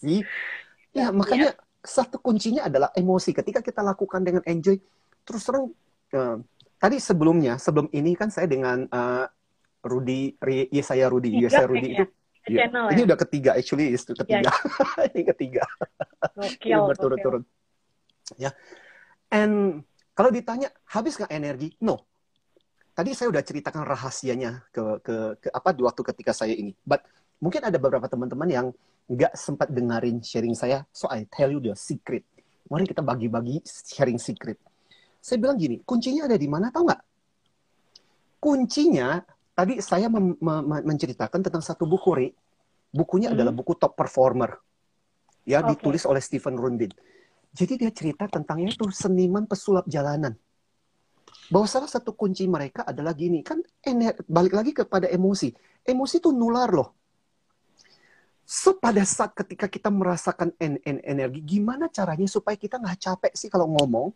[0.00, 0.20] sih,
[0.96, 1.69] ya, ya makanya ya.
[1.80, 3.32] Satu kuncinya adalah emosi.
[3.32, 4.76] Ketika kita lakukan dengan enjoy,
[5.24, 5.72] terus terang
[6.16, 6.36] uh,
[6.76, 9.26] tadi sebelumnya sebelum ini kan saya dengan uh,
[9.80, 10.36] Rudi,
[10.68, 12.04] ya saya Rudi, ya saya Rudi itu
[12.44, 12.92] channel ya.
[12.96, 14.50] Ini udah ketiga actually itu ketiga.
[14.50, 15.08] Iya.
[15.12, 15.62] ini ketiga.
[16.36, 17.42] Gokil, berturut-turut.
[18.36, 18.50] Ya.
[19.32, 21.68] And kalau ditanya habis nggak energi?
[21.80, 22.04] No.
[22.92, 26.76] Tadi saya udah ceritakan rahasianya ke ke, ke apa di waktu ketika saya ini.
[26.84, 27.06] But
[27.40, 28.66] mungkin ada beberapa teman-teman yang
[29.10, 30.86] nggak sempat dengerin sharing saya.
[30.94, 32.22] So I tell you the secret.
[32.70, 34.60] Mari kita bagi-bagi sharing secret.
[35.18, 37.02] Saya bilang gini, kuncinya ada di mana tahu nggak?
[38.38, 39.20] Kuncinya
[39.52, 40.06] tadi saya
[40.86, 42.28] menceritakan tentang satu buku, Ri.
[42.94, 43.36] Bukunya hmm.
[43.36, 44.54] adalah buku Top Performer.
[45.44, 45.74] Ya, okay.
[45.74, 46.94] ditulis oleh Stephen Rundin.
[47.50, 50.38] Jadi dia cerita tentangnya itu seniman pesulap jalanan.
[51.50, 53.58] Bahwa salah satu kunci mereka adalah gini, kan
[54.30, 55.50] balik lagi kepada emosi.
[55.82, 56.99] Emosi itu nular loh.
[58.50, 63.32] So, pada saat ketika kita merasakan en en energi, gimana caranya supaya kita nggak capek
[63.38, 64.10] sih kalau ngomong?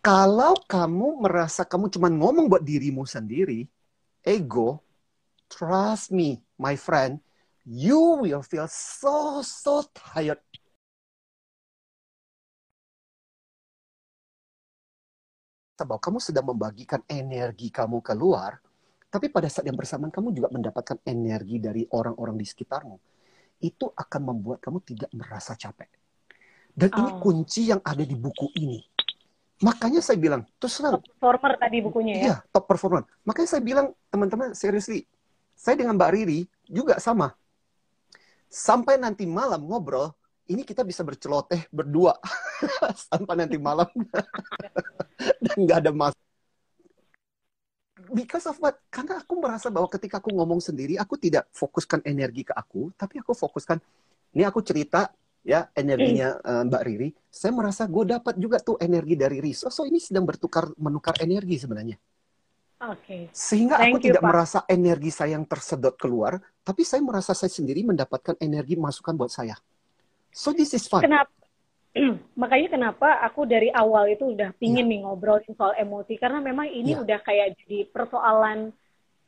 [0.00, 3.68] Kalau kamu merasa kamu cuma ngomong buat dirimu sendiri,
[4.24, 4.80] ego,
[5.52, 7.20] trust me, my friend,
[7.68, 10.40] you will feel so, so tired.
[15.76, 18.62] Bahwa kamu sedang membagikan energi kamu keluar,
[19.12, 23.11] Tapi pada saat yang bersamaan kamu juga mendapatkan energi dari orang-orang di sekitarmu.
[23.62, 25.88] Itu akan membuat kamu tidak merasa capek.
[26.74, 26.98] Dan oh.
[26.98, 28.82] ini kunci yang ada di buku ini.
[29.62, 30.98] Makanya saya bilang, terus terang.
[30.98, 32.22] Top performer tadi bukunya ya?
[32.26, 33.06] Iya, top performer.
[33.22, 35.06] Makanya saya bilang, teman-teman, seriously,
[35.54, 37.30] saya dengan Mbak Riri juga sama.
[38.50, 40.10] Sampai nanti malam ngobrol,
[40.50, 42.18] ini kita bisa berceloteh berdua
[43.08, 43.86] sampai nanti malam
[45.44, 46.14] dan nggak ada mas
[48.10, 52.48] because of what karena aku merasa bahwa ketika aku ngomong sendiri aku tidak fokuskan energi
[52.48, 53.78] ke aku tapi aku fokuskan
[54.34, 55.12] ini aku cerita
[55.46, 59.70] ya energinya uh, Mbak Riri saya merasa gue dapat juga tuh energi dari Riri so,
[59.70, 61.98] so ini sedang bertukar menukar energi sebenarnya
[62.82, 63.30] Okay.
[63.30, 64.30] Sehingga Thank aku you, tidak Pak.
[64.34, 69.30] merasa energi saya yang tersedot keluar, tapi saya merasa saya sendiri mendapatkan energi masukan buat
[69.30, 69.54] saya.
[70.34, 71.06] So this is fun.
[71.06, 71.30] Kenapa?
[72.40, 74.90] Makanya kenapa aku dari awal itu udah pingin yeah.
[74.96, 77.02] nih ngobrolin soal emosi karena memang ini yeah.
[77.04, 78.72] udah kayak jadi persoalan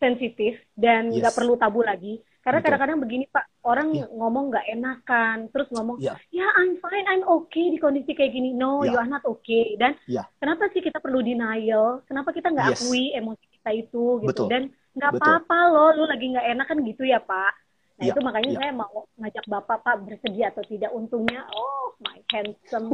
[0.01, 1.39] sensitif dan nggak yes.
[1.39, 2.21] perlu tabu lagi.
[2.45, 4.09] Karena kadang-kadang begini Pak, orang yeah.
[4.13, 6.21] ngomong nggak enakan, terus ngomong, yeah.
[6.29, 8.53] ya I'm fine, I'm okay di kondisi kayak gini.
[8.53, 8.93] No, yeah.
[8.93, 9.81] you are not okay.
[9.81, 10.29] Dan yeah.
[10.45, 12.05] kenapa sih kita perlu denial?
[12.05, 12.85] Kenapa kita nggak yes.
[12.85, 14.45] akui emosi kita itu gitu?
[14.45, 14.49] Betul.
[14.53, 17.64] Dan nggak apa-apa loh, lu lagi nggak enak kan gitu ya Pak.
[17.95, 18.59] Nah ya, itu makanya ya.
[18.59, 22.91] saya mau ngajak Bapak Pak bersedia atau tidak untungnya oh my handsome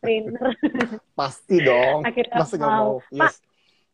[0.00, 0.56] trainer.
[1.20, 2.00] Pasti dong.
[2.08, 2.68] Akhirnya Masa mau.
[2.68, 2.92] mau.
[3.12, 3.20] Yes.
[3.20, 3.32] Pak,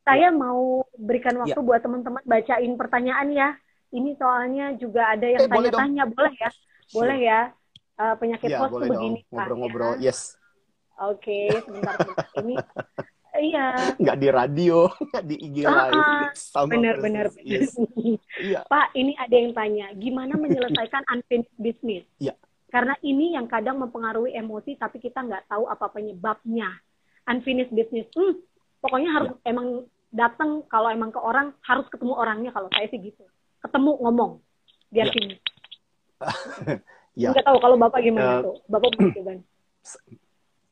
[0.05, 0.31] saya ya.
[0.31, 1.64] mau berikan waktu ya.
[1.64, 3.49] buat teman-teman bacain pertanyaan ya.
[3.95, 6.51] Ini soalnya juga ada yang tanya-tanya, eh, boleh, boleh ya?
[6.90, 7.40] Boleh ya?
[7.95, 10.11] Uh, penyakit ya, host begini Ngobrol-ngobrol, ya.
[10.11, 10.35] yes.
[10.99, 12.27] Oke, okay, sebentar, sebentar.
[12.43, 12.55] Ini
[13.35, 13.99] Iya.
[13.99, 15.99] Nggak di radio, nggak di IG uh, live.
[16.70, 17.27] Benar-benar.
[17.42, 17.75] Yes.
[18.38, 18.62] iya.
[18.70, 22.07] Pak, ini ada yang tanya, gimana menyelesaikan unfinished business?
[22.23, 22.38] Iya.
[22.70, 26.70] Karena ini yang kadang mempengaruhi emosi, tapi kita nggak tahu apa penyebabnya.
[27.25, 28.37] Unfinished business, hmm,
[28.85, 29.57] pokoknya harus ya.
[29.57, 33.25] emang datang kalau emang ke orang harus ketemu orangnya kalau saya sih gitu.
[33.64, 34.38] Ketemu ngomong
[34.94, 35.14] biar ya.
[35.16, 35.35] sini.
[37.23, 37.29] ya.
[37.35, 39.11] Nggak tahu kalau bapak gimana uh, tuh, bapak mau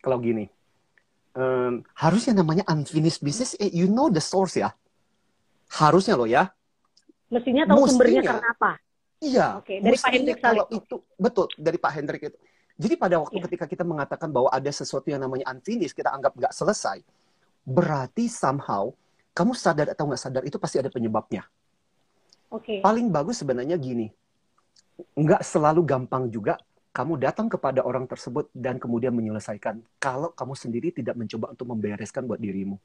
[0.03, 0.51] Kalau gini,
[1.37, 4.73] um, harusnya namanya unfinished business, eh, you know the source ya.
[5.73, 6.53] Harusnya loh ya.
[7.33, 8.73] Mestinya tahu Mestinya, sumbernya karena apa.
[9.23, 9.47] Iya.
[9.62, 9.79] Oke, okay.
[9.81, 12.38] dari Pak Hendrik kalau itu betul dari Pak Hendrik itu.
[12.77, 13.45] Jadi pada waktu yeah.
[13.47, 17.05] ketika kita mengatakan bahwa ada sesuatu yang namanya unfinished, kita anggap nggak selesai,
[17.62, 18.90] berarti somehow
[19.33, 21.47] kamu sadar atau nggak sadar itu pasti ada penyebabnya.
[22.53, 22.79] Oke.
[22.79, 22.79] Okay.
[22.85, 24.11] Paling bagus sebenarnya gini,
[25.16, 26.59] nggak selalu gampang juga
[26.92, 32.28] kamu datang kepada orang tersebut dan kemudian menyelesaikan kalau kamu sendiri tidak mencoba untuk membereskan
[32.28, 32.76] buat dirimu.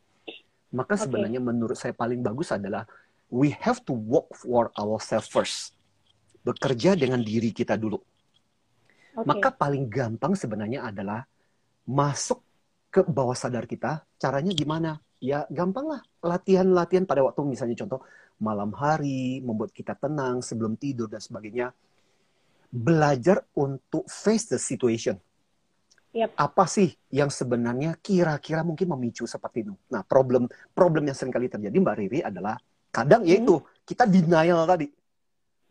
[0.72, 1.04] Maka okay.
[1.08, 2.88] sebenarnya menurut saya paling bagus adalah
[3.28, 5.76] we have to work for ourselves first.
[6.39, 8.00] Bekerja dengan diri kita dulu.
[8.00, 9.28] Okay.
[9.28, 11.28] Maka paling gampang sebenarnya adalah
[11.84, 12.39] masuk
[12.88, 14.08] ke bawah sadar kita.
[14.15, 15.04] Caranya gimana?
[15.20, 16.02] Ya gampang lah.
[16.24, 18.08] Latihan-latihan pada waktu misalnya contoh
[18.39, 21.76] malam hari, membuat kita tenang sebelum tidur dan sebagainya
[22.71, 25.15] belajar untuk face the situation.
[26.15, 26.34] Yep.
[26.34, 29.73] Apa sih yang sebenarnya kira-kira mungkin memicu seperti itu?
[29.91, 32.58] Nah, problem problem yang sering kali terjadi Mbak Riri adalah
[32.89, 33.30] kadang hmm.
[33.30, 34.89] yaitu kita denial tadi.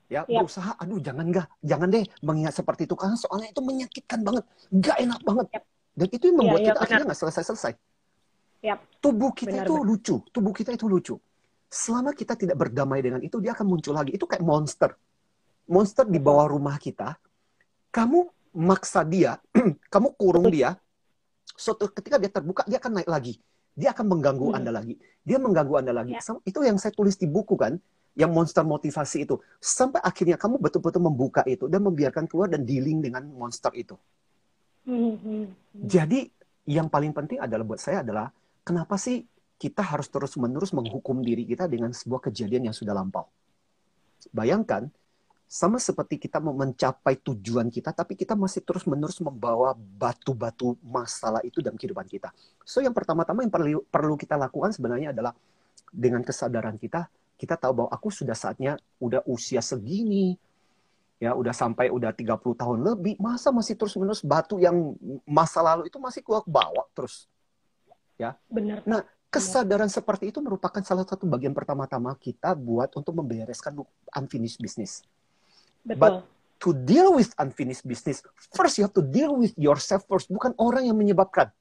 [0.06, 0.46] Ya, yep.
[0.46, 4.96] berusaha aduh jangan enggak, jangan deh mengingat seperti itu karena soalnya itu menyakitkan banget, enggak
[5.02, 5.46] enak banget.
[5.50, 5.64] Yep.
[5.96, 7.72] Dan itu yang membuat ya, kita ya, akhirnya nggak selesai-selesai.
[8.62, 8.78] Yep.
[9.02, 9.88] Tubuh kita benar, itu benar.
[9.90, 11.14] lucu, tubuh kita itu lucu.
[11.66, 14.14] Selama kita tidak berdamai dengan itu, dia akan muncul lagi.
[14.14, 14.94] Itu kayak monster
[15.66, 17.18] monster di bawah rumah kita,
[17.90, 18.26] kamu
[18.56, 19.36] maksa dia,
[19.92, 20.78] kamu kurung dia,
[21.54, 23.34] suatu ketika dia terbuka, dia akan naik lagi.
[23.76, 24.56] Dia akan mengganggu hmm.
[24.56, 24.94] Anda lagi.
[25.20, 26.16] Dia mengganggu Anda lagi.
[26.16, 26.24] Ya.
[26.48, 27.76] Itu yang saya tulis di buku kan,
[28.16, 29.36] yang monster motivasi itu.
[29.60, 34.00] Sampai akhirnya kamu betul-betul membuka itu dan membiarkan keluar dan dealing dengan monster itu.
[34.88, 35.20] Hmm.
[35.20, 35.46] hmm, hmm.
[35.84, 36.20] Jadi
[36.66, 38.32] yang paling penting adalah buat saya adalah
[38.64, 39.22] kenapa sih
[39.56, 43.28] kita harus terus-menerus menghukum diri kita dengan sebuah kejadian yang sudah lampau.
[44.32, 44.88] Bayangkan
[45.46, 51.62] sama seperti kita mau mencapai tujuan kita, tapi kita masih terus-menerus membawa batu-batu masalah itu
[51.62, 52.34] dalam kehidupan kita.
[52.66, 55.30] So yang pertama-tama yang perlu, perlu kita lakukan sebenarnya adalah
[55.94, 57.06] dengan kesadaran kita,
[57.38, 60.34] kita tahu bahwa aku sudah saatnya udah usia segini,
[61.22, 66.02] ya udah sampai udah 30 tahun lebih, masa masih terus-menerus batu yang masa lalu itu
[66.02, 67.30] masih kuat bawa terus.
[68.18, 68.34] Ya.
[68.50, 68.82] Benar.
[68.82, 69.94] Nah, kesadaran Benar.
[69.94, 73.78] seperti itu merupakan salah satu bagian pertama-tama kita buat untuk membereskan
[74.10, 75.06] unfinished business
[75.86, 76.00] Betul.
[76.02, 76.12] But
[76.66, 80.90] to deal with unfinished business, first you have to deal with yourself first, bukan orang
[80.90, 81.54] yang menyebabkan.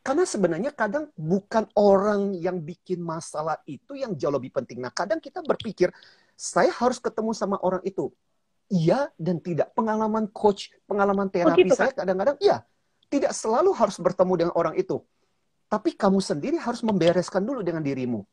[0.00, 4.80] Karena sebenarnya kadang bukan orang yang bikin masalah itu yang jauh lebih penting.
[4.80, 5.92] Nah, kadang kita berpikir,
[6.32, 8.08] saya harus ketemu sama orang itu.
[8.72, 9.76] Iya dan tidak.
[9.76, 12.64] Pengalaman coach, pengalaman oh, terapi oh, gitu, saya kadang-kadang, iya.
[13.12, 15.04] Tidak selalu harus bertemu dengan orang itu.
[15.68, 18.24] Tapi kamu sendiri harus membereskan dulu dengan dirimu.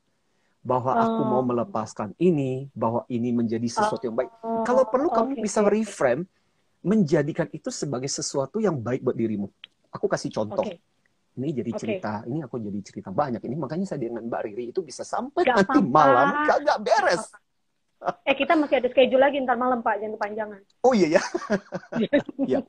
[0.67, 1.47] Bahwa aku mau Oh.
[1.47, 4.27] melepaskan ini, bahwa ini menjadi sesuatu yang baik.
[4.43, 6.27] Oh, Kalau perlu kamu oke, bisa reframe
[6.83, 9.47] menjadikan itu sebagai sesuatu yang baik buat dirimu.
[9.95, 10.67] Aku kasih contoh.
[10.67, 10.83] Oke.
[11.37, 11.79] Ini jadi Oke.
[11.79, 13.39] cerita, ini aku jadi cerita banyak.
[13.39, 15.95] Ini makanya saya dengan Mbak Riri itu bisa sampai Gak nanti apa-apa.
[15.95, 17.23] malam kagak beres.
[18.25, 20.61] Eh kita masih ada schedule lagi ntar malam Pak, jangan kepanjangan.
[20.81, 21.21] Oh iya ya.
[22.57, 22.59] ya.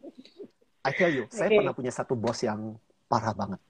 [0.85, 1.57] I tell you, saya Oke.
[1.61, 2.77] pernah punya satu bos yang
[3.09, 3.61] parah banget.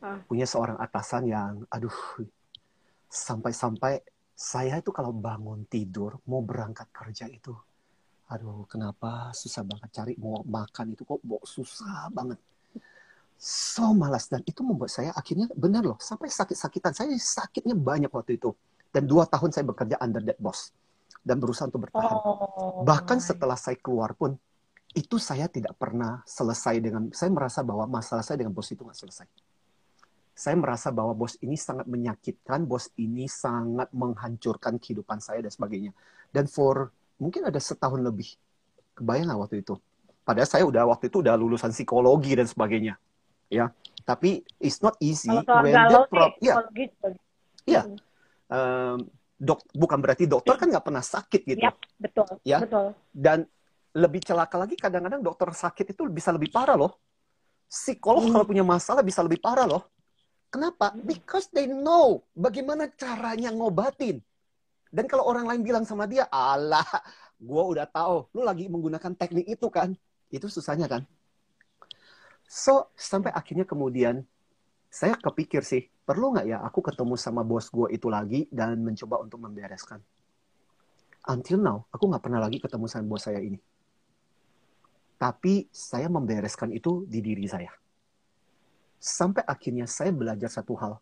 [0.00, 0.18] Ah.
[0.24, 1.92] Punya seorang atasan yang, aduh,
[3.08, 4.04] sampai-sampai
[4.38, 7.56] saya itu kalau bangun tidur mau berangkat kerja itu,
[8.30, 12.38] aduh, kenapa susah banget cari mau makan itu kok mau susah banget.
[13.38, 18.34] So malas dan itu membuat saya akhirnya benar loh sampai sakit-sakitan saya sakitnya banyak waktu
[18.34, 18.50] itu
[18.90, 20.74] dan dua tahun saya bekerja under that boss
[21.22, 22.16] dan berusaha untuk bertahan.
[22.24, 22.82] Oh.
[22.82, 24.34] Bahkan setelah saya keluar pun,
[24.96, 28.96] itu saya tidak pernah selesai dengan, saya merasa bahwa masalah saya dengan bos itu nggak
[28.96, 29.28] selesai.
[30.38, 35.90] Saya merasa bahwa bos ini sangat menyakitkan, bos ini sangat menghancurkan kehidupan saya dan sebagainya.
[36.30, 38.38] Dan for mungkin ada setahun lebih,
[38.94, 39.74] kebayang nggak waktu itu.
[40.22, 42.94] Padahal saya udah waktu itu udah lulusan psikologi dan sebagainya,
[43.50, 43.74] ya.
[44.06, 46.54] Tapi it's not easy Kalau when sih, prob- ya.
[47.66, 47.82] Iya.
[47.82, 47.98] Mm.
[48.54, 48.98] um,
[49.42, 51.66] dok, bukan berarti dokter kan nggak pernah sakit gitu.
[51.66, 52.30] Yap, betul.
[52.46, 52.62] Ya.
[52.62, 52.94] Betul.
[53.10, 53.42] Dan
[53.90, 56.94] lebih celaka lagi kadang-kadang dokter sakit itu bisa lebih parah loh.
[57.66, 58.38] Psikolog Hmm.
[58.38, 59.82] kalau punya masalah bisa lebih parah loh.
[60.48, 60.96] Kenapa?
[60.96, 61.04] Hmm.
[61.04, 64.24] Because they know bagaimana caranya ngobatin.
[64.88, 66.88] Dan kalau orang lain bilang sama dia, alah,
[67.36, 69.92] gue udah tahu, lu lagi menggunakan teknik itu kan.
[70.32, 71.04] Itu susahnya kan.
[72.48, 74.24] So, sampai akhirnya kemudian,
[74.88, 79.20] saya kepikir sih, perlu nggak ya aku ketemu sama bos gue itu lagi dan mencoba
[79.20, 80.00] untuk membereskan.
[81.28, 83.60] Until now, aku nggak pernah lagi ketemu sama bos saya ini.
[85.20, 87.68] Tapi saya membereskan itu di diri saya.
[88.98, 90.98] Sampai akhirnya saya belajar satu hal.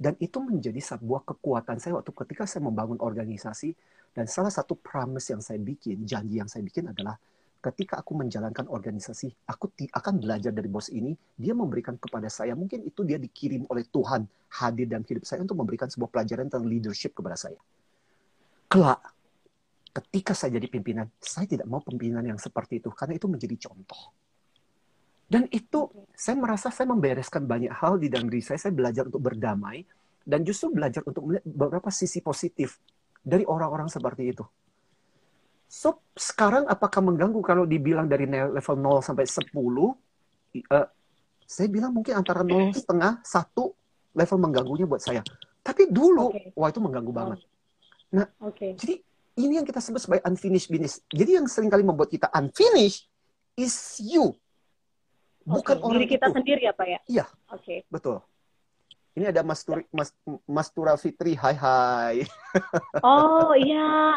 [0.00, 3.74] Dan itu menjadi sebuah kekuatan saya waktu ketika saya membangun organisasi.
[4.10, 7.14] Dan salah satu promise yang saya bikin, janji yang saya bikin adalah
[7.60, 11.12] ketika aku menjalankan organisasi, aku akan belajar dari bos ini.
[11.36, 14.24] Dia memberikan kepada saya, mungkin itu dia dikirim oleh Tuhan
[14.56, 17.60] hadir dalam hidup saya untuk memberikan sebuah pelajaran tentang leadership kepada saya.
[18.66, 19.02] Kelak,
[19.92, 24.16] ketika saya jadi pimpinan, saya tidak mau pimpinan yang seperti itu karena itu menjadi contoh.
[25.30, 28.58] Dan itu saya merasa saya membereskan banyak hal di dalam diri saya.
[28.58, 29.86] Saya belajar untuk berdamai
[30.26, 32.82] dan justru belajar untuk melihat beberapa sisi positif
[33.22, 34.42] dari orang-orang seperti itu.
[35.70, 39.38] So, sekarang apakah mengganggu kalau dibilang dari level 0 sampai 10?
[40.50, 40.86] Eh,
[41.46, 45.22] saya bilang mungkin antara 0 setengah, 1 level mengganggunya buat saya.
[45.62, 46.50] Tapi dulu, Oke.
[46.58, 47.38] wah itu mengganggu banget.
[48.42, 48.74] Oke.
[48.74, 48.98] Jadi
[49.38, 50.98] ini yang kita sebut sebagai unfinished business.
[51.06, 53.06] Jadi yang sering kali membuat kita unfinished
[53.54, 54.34] is you.
[55.42, 56.34] Bukan Oke, orang diri kita itu.
[56.36, 57.00] sendiri ya Pak ya?
[57.06, 57.24] Iya.
[57.50, 57.84] Oke.
[57.88, 58.20] Betul.
[59.10, 60.14] Ini ada Mas Turi, Mas,
[60.46, 61.34] Mas Tura Fitri.
[61.34, 62.16] Hai hai.
[63.02, 64.14] Oh iya.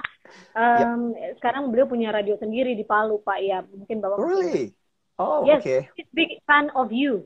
[0.53, 0.85] Ya.
[0.85, 3.63] Em, Sekarang beliau punya radio sendiri di Palu Pak ya.
[3.63, 4.73] Mungkin Bapak Really?
[5.15, 5.61] Oh, Yes.
[5.61, 5.85] okay.
[5.93, 7.25] He's big fan of you.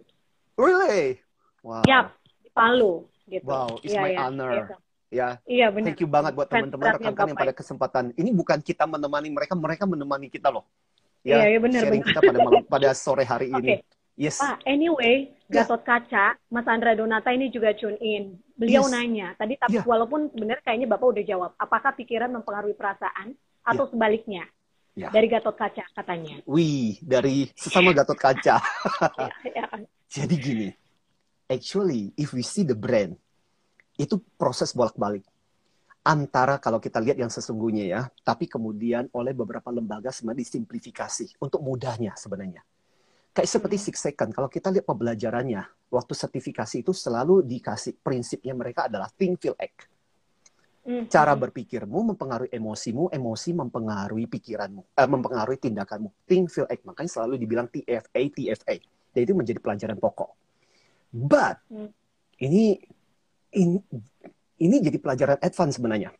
[0.55, 1.19] Really?
[1.63, 1.83] Wow.
[1.87, 3.47] Yap, di Palu gitu.
[3.47, 4.19] Wow, it's Iya, my iya.
[4.21, 4.51] honor.
[4.51, 4.65] Iya,
[5.07, 5.85] Ya, Iya benar.
[5.87, 7.47] thank you banget buat teman-teman rekan-rekan yang Bapak.
[7.47, 8.03] pada kesempatan.
[8.11, 10.67] Ini bukan kita menemani mereka, mereka menemani kita loh.
[11.27, 12.13] Iya, iya, benar, sharing benar.
[12.15, 13.59] kita pada malam pada sore hari Oke.
[13.59, 13.73] ini.
[14.17, 14.39] Yes.
[14.39, 15.63] Pak, anyway, Ya.
[15.63, 18.35] Gatot Kaca, Mas Andra Donata ini juga tune in.
[18.51, 18.91] Beliau Yes.
[18.91, 19.83] nanya, tadi tapi Ya.
[19.85, 23.31] walaupun sebenarnya kayaknya Bapak udah jawab, apakah pikiran mempengaruhi perasaan
[23.63, 24.43] atau sebaliknya?
[24.91, 25.07] Ya.
[25.07, 26.41] Dari Gatot Kaca katanya.
[26.43, 28.57] Wih, dari sesama Gatot Kaca.
[29.47, 29.65] Ya, ya.
[30.09, 30.67] Jadi gini,
[31.45, 33.15] actually if we see the brand,
[33.95, 35.23] itu proses bolak-balik.
[36.07, 41.59] Antara kalau kita lihat yang sesungguhnya ya, tapi kemudian oleh beberapa lembaga sebenarnya disimplifikasi untuk
[41.59, 42.63] mudahnya sebenarnya.
[43.35, 43.85] Kayak seperti Hmm.
[43.91, 49.37] Six Second, kalau kita lihat pembelajarannya, waktu sertifikasi itu selalu dikasih prinsipnya mereka adalah think,
[49.43, 49.85] feel, act.
[50.87, 51.43] Hmm, Cara hmm.
[51.43, 56.09] berpikirmu mempengaruhi emosimu, emosi mempengaruhi pikiranmu, eh, mempengaruhi tindakanmu.
[56.23, 56.87] Think, feel, act.
[56.87, 58.75] Makanya selalu dibilang TFA, TFA.
[59.11, 60.31] Dan itu menjadi pelajaran pokok.
[61.11, 61.61] But,
[62.39, 62.79] ini,
[63.53, 63.77] ini
[64.57, 66.11] ini jadi pelajaran advance sebenarnya.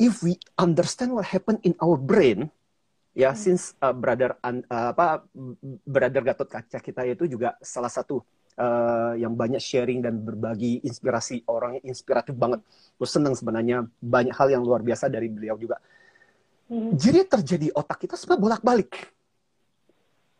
[0.00, 2.48] If we understand what happened in our brain,
[3.12, 3.40] ya, Hmm.
[3.40, 5.28] since uh, brother uh, apa
[5.84, 8.24] brother Gatot Kaca kita itu juga salah satu
[8.56, 12.64] uh, yang banyak sharing dan berbagi inspirasi orang inspiratif banget.
[12.96, 15.76] Gue seneng sebenarnya banyak hal yang luar biasa dari beliau juga.
[16.70, 18.92] Hmm, Jadi terjadi otak kita sebenarnya bolak-balik.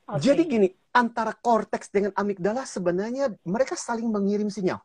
[0.09, 0.23] oke.
[0.23, 4.81] Jadi gini, antara korteks dengan amigdala sebenarnya mereka saling mengirim sinyal.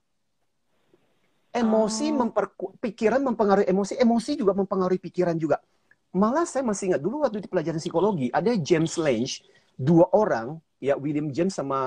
[1.56, 2.20] Emosi Oh.
[2.20, 5.64] memperku, pikiran mempengaruhi emosi, emosi juga mempengaruhi pikiran juga.
[6.12, 9.40] Malah saya masih ingat dulu waktu di pelajaran psikologi ada James Lange,
[9.80, 11.80] dua orang, ya William James sama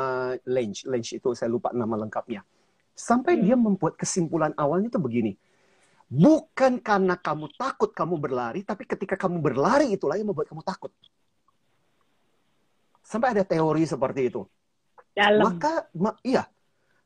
[0.49, 2.41] Lange, Lange itu saya lupa nama lengkapnya.
[2.97, 3.45] Sampai Hmm.
[3.45, 5.37] dia membuat kesimpulan awalnya itu begini.
[6.09, 10.89] Bukan karena kamu takut kamu berlari, tapi ketika kamu berlari itulah yang membuat kamu takut.
[13.05, 14.49] Sampai ada teori seperti itu.
[15.12, 15.45] Dalam.
[15.45, 16.49] Maka, ma iya.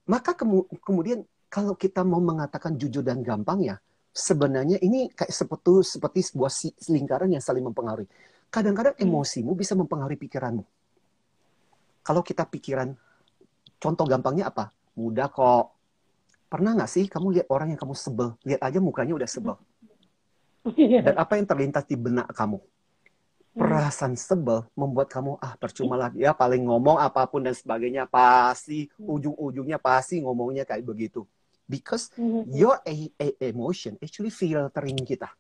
[0.07, 3.77] Maka kemu kemudian kalau kita mau mengatakan jujur dan gampang ya,
[4.09, 6.49] sebenarnya ini kayak seperti seperti sebuah
[6.89, 8.09] lingkaran yang saling mempengaruhi.
[8.49, 9.05] Kadang-kadang hmm.
[9.05, 10.65] emosimu bisa mempengaruhi pikiranmu.
[12.01, 12.97] Kalau kita pikiran,
[13.77, 14.73] contoh gampangnya apa?
[14.97, 15.83] Mudah kok
[16.53, 18.37] Pernah nggak sih kamu lihat orang yang kamu sebel?
[18.45, 19.57] Lihat aja mukanya udah sebel.
[20.77, 21.01] Iya.
[21.01, 22.61] Dan apa yang terlintas di benak kamu?
[22.61, 23.57] Hmm.
[23.57, 26.13] Perasaan sebel membuat kamu, ah percuma lah.
[26.13, 28.05] Ya paling ngomong apa pun dan sebagainya.
[28.05, 29.09] Pasti, hmm.
[29.09, 31.25] ujung-ujungnya pasti ngomongnya kayak begitu.
[31.73, 32.45] Because hmm.
[32.53, 35.33] your a a emotion actually filtering kita.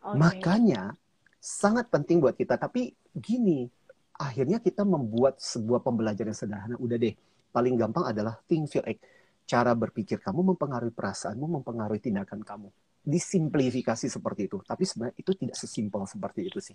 [0.00, 0.16] Okay.
[0.16, 0.96] Makanya
[1.36, 2.56] sangat penting buat kita.
[2.56, 3.68] Tapi gini,
[4.16, 6.80] akhirnya kita membuat sebuah pembelajaran sederhana.
[6.80, 7.12] Udah deh,
[7.52, 9.04] paling gampang adalah think, feel, act
[9.46, 12.68] cara berpikir kamu mempengaruhi perasaanmu, mempengaruhi tindakan kamu.
[13.06, 14.58] Disimplifikasi seperti itu.
[14.64, 16.74] Tapi sebenarnya itu tidak sesimpel seperti itu sih.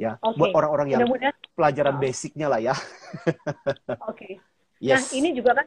[0.00, 0.40] Ya, okay.
[0.40, 2.00] buat orang-orang yang Mudah pelajaran oh.
[2.00, 2.72] basicnya lah ya.
[4.08, 4.16] Oke.
[4.16, 4.34] Okay.
[4.82, 5.14] Yes.
[5.14, 5.66] Nah, ini juga kan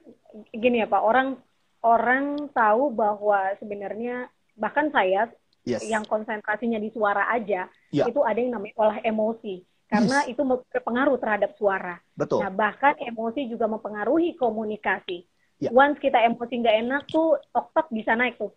[0.52, 1.40] gini ya Pak, orang
[1.86, 4.26] orang tahu bahwa sebenarnya
[4.58, 5.30] bahkan saya
[5.62, 5.86] yes.
[5.86, 8.10] yang konsentrasinya di suara aja, yeah.
[8.10, 10.34] itu ada yang namanya olah emosi karena yes.
[10.34, 12.02] itu berpengaruh terhadap suara.
[12.18, 12.42] Betul.
[12.42, 15.30] Nah, bahkan emosi juga mempengaruhi komunikasi.
[15.62, 15.70] Ya.
[15.72, 18.52] Once kita emosi nggak enak tuh tok-tok bisa naik tuh.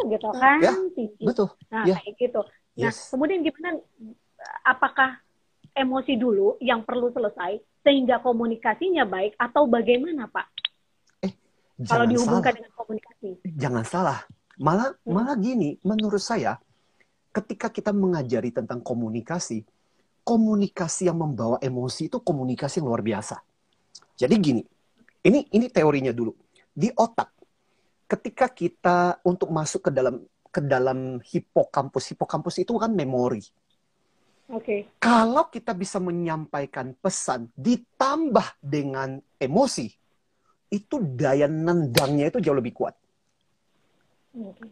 [0.12, 0.60] gitu kan.
[0.60, 0.76] Ya,
[1.24, 1.48] betul.
[1.72, 1.96] Nah, ya.
[1.96, 2.40] kayak gitu.
[2.76, 3.08] Nah, yes.
[3.08, 3.80] kemudian gimana
[4.68, 5.16] apakah
[5.72, 10.46] emosi dulu yang perlu selesai sehingga komunikasinya baik atau bagaimana, Pak?
[11.76, 12.56] Eh, kalau dihubungkan salah.
[12.56, 13.28] dengan komunikasi.
[13.52, 14.18] Jangan salah.
[14.56, 15.12] Malah hmm.
[15.12, 16.56] malah gini, menurut saya
[17.36, 19.68] ketika kita mengajari tentang komunikasi,
[20.24, 23.36] komunikasi yang membawa emosi itu komunikasi yang luar biasa.
[24.16, 24.62] Jadi gini,
[25.28, 26.32] ini ini teorinya dulu.
[26.72, 27.28] Di otak,
[28.08, 33.44] ketika kita untuk masuk ke dalam ke dalam hipokampus, hipokampus itu kan memori.
[34.48, 34.64] Oke.
[34.64, 34.80] Okay.
[34.96, 39.92] Kalau kita bisa menyampaikan pesan ditambah dengan emosi,
[40.70, 42.94] itu daya nendangnya itu jauh lebih kuat.
[44.34, 44.68] Okay.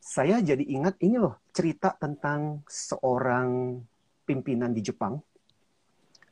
[0.00, 3.78] Saya jadi ingat ini loh cerita tentang seorang
[4.22, 5.18] pimpinan di Jepang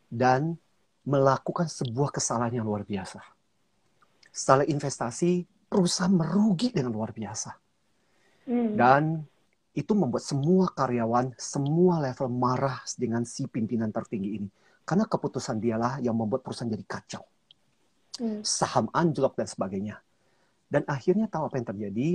[0.06, 0.54] dan
[1.04, 3.20] melakukan sebuah kesalahan yang luar biasa.
[4.34, 7.50] Salah investasi, perusahaan merugi dengan luar biasa.
[8.46, 8.72] Hmm.
[8.78, 9.02] Dan
[9.74, 14.48] itu membuat semua karyawan, semua level marah dengan si pimpinan tertinggi ini.
[14.86, 17.26] Karena keputusan dialah yang membuat perusahaan jadi kacau.
[18.20, 18.40] Hmm.
[18.46, 19.96] Saham anjlok dan sebagainya.
[20.70, 22.08] Dan akhirnya tahu apa yang terjadi?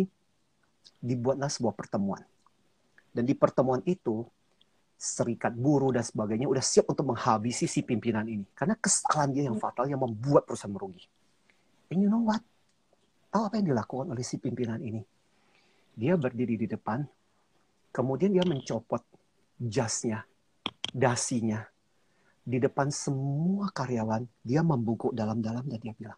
[1.00, 2.24] Dibuatlah sebuah pertemuan.
[3.12, 4.24] Dan di pertemuan itu,
[5.00, 9.56] serikat buruh dan sebagainya udah siap untuk menghabisi si pimpinan ini karena kesalahan dia yang
[9.56, 9.64] hmm.
[9.64, 11.08] fatal yang membuat perusahaan merugi.
[11.88, 12.44] And you know what?
[13.32, 15.00] Tahu apa yang dilakukan oleh si pimpinan ini?
[15.96, 17.08] Dia berdiri di depan,
[17.96, 19.00] kemudian dia mencopot
[19.56, 20.28] jasnya,
[20.92, 21.64] dasinya,
[22.50, 26.18] di depan semua karyawan, dia membungkuk dalam-dalam dan dia bilang,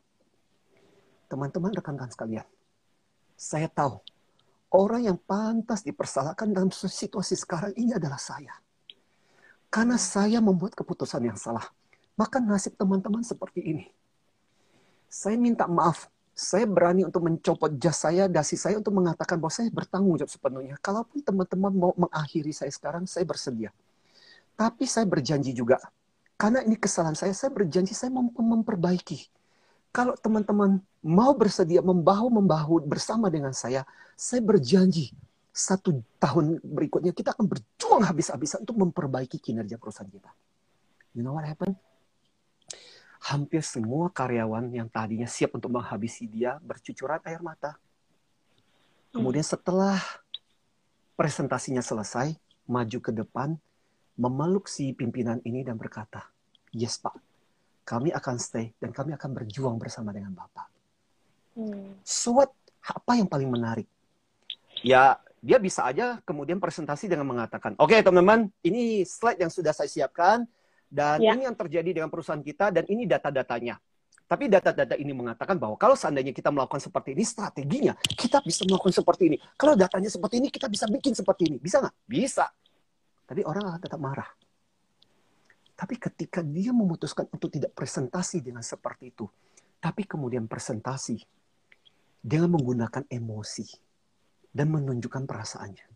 [1.28, 2.48] teman-teman rekan-rekan sekalian,
[3.36, 4.00] saya tahu
[4.72, 8.56] orang yang pantas dipersalahkan dalam situasi sekarang ini adalah saya.
[9.68, 11.64] Karena saya membuat keputusan yang salah.
[12.20, 13.86] Maka nasib teman-teman seperti ini.
[15.08, 16.12] Saya minta maaf.
[16.32, 20.76] Saya berani untuk mencopot jas saya, dasi saya untuk mengatakan bahwa saya bertanggung jawab sepenuhnya.
[20.80, 23.72] Kalaupun teman-teman mau mengakhiri saya sekarang, saya bersedia.
[24.60, 25.80] Tapi saya berjanji juga,
[26.42, 29.30] karena ini kesalahan saya, saya berjanji saya mau memperbaiki.
[29.94, 33.86] Kalau teman-teman mau bersedia membahu-membahu bersama dengan saya,
[34.18, 35.14] saya berjanji
[35.54, 40.34] satu tahun berikutnya kita akan berjuang habis-habisan untuk memperbaiki kinerja perusahaan kita.
[41.14, 41.78] You know what happened?
[43.22, 47.78] Hampir semua karyawan yang tadinya siap untuk menghabisi dia bercucuran air mata.
[49.14, 50.02] Kemudian setelah
[51.14, 52.34] presentasinya selesai,
[52.66, 53.62] maju ke depan,
[54.16, 56.31] memeluk si pimpinan ini dan berkata,
[56.72, 57.16] Yes Pak,
[57.84, 60.68] kami akan stay dan kami akan berjuang bersama dengan Bapak.
[61.60, 62.00] Hmm.
[62.08, 63.88] So what, apa yang paling menarik?
[64.82, 69.74] Ya dia bisa aja kemudian presentasi dengan mengatakan, oke okay, teman-teman, ini slide yang sudah
[69.74, 70.46] saya siapkan,
[70.86, 71.34] dan ya.
[71.34, 73.82] ini yang terjadi dengan perusahaan kita, dan ini data-datanya.
[74.30, 78.96] Tapi data-data ini mengatakan bahwa kalau seandainya kita melakukan seperti ini, strateginya kita bisa melakukan
[78.96, 79.38] seperti ini.
[79.60, 81.58] Kalau datanya seperti ini, kita bisa bikin seperti ini.
[81.60, 81.96] Bisa nggak?
[82.08, 82.48] Bisa.
[83.28, 84.30] Tapi orang akan tetap marah.
[85.82, 89.26] Tapi ketika dia memutuskan untuk tidak presentasi dengan seperti itu,
[89.82, 91.18] tapi kemudian presentasi
[92.22, 93.66] dengan menggunakan emosi,
[94.52, 95.88] dan menunjukkan perasaannya.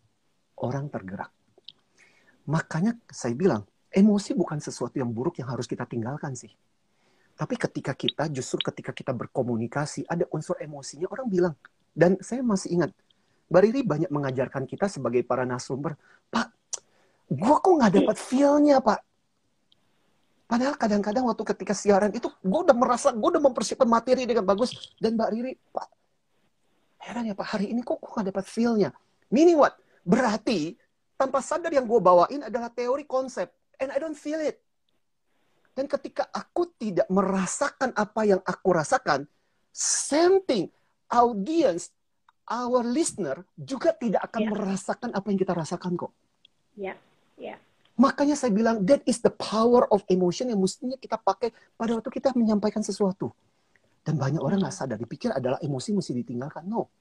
[0.64, 1.30] Orang tergerak.
[2.48, 3.62] Makanya saya bilang,
[3.92, 6.50] emosi bukan sesuatu yang buruk yang harus kita tinggalkan sih.
[7.36, 11.54] Tapi ketika kita, justru ketika kita berkomunikasi, ada unsur emosinya, orang bilang.
[11.92, 12.90] Dan saya masih ingat,
[13.52, 16.00] Mbak Riri banyak mengajarkan kita sebagai para narasumber,
[16.32, 16.48] Pak,
[17.28, 19.05] gue kok nggak dapat feel-nya, Pak.
[20.46, 24.94] Padahal kadang-kadang waktu ketika siaran itu, gue udah merasa, gue udah mempersiapkan materi dengan bagus.
[25.02, 25.88] Dan Mbak Riri, Pak,
[27.02, 28.94] heran ya Pak, hari ini kok gue nggak dapat feel-nya.
[29.34, 29.74] Meaning what?
[30.06, 30.78] Berarti
[31.18, 33.50] tanpa sadar yang gue bawain adalah teori konsep.
[33.82, 34.62] And I don't feel it.
[35.74, 39.26] Dan ketika aku tidak merasakan apa yang aku rasakan,
[39.74, 40.70] same thing,
[41.10, 41.90] audience
[42.46, 44.50] our listener juga tidak akan yeah.
[44.54, 46.14] merasakan apa yang kita rasakan kok.
[46.78, 46.96] Ya, yeah.
[47.36, 47.46] ya.
[47.52, 47.58] Yeah.
[47.96, 52.10] Makanya saya bilang that is the power of emotion yang mestinya kita pakai pada waktu
[52.12, 53.32] kita menyampaikan sesuatu.
[54.04, 56.62] Dan banyak orang nggak sadar, dipikir adalah emosi mesti ditinggalkan.
[56.68, 56.92] No.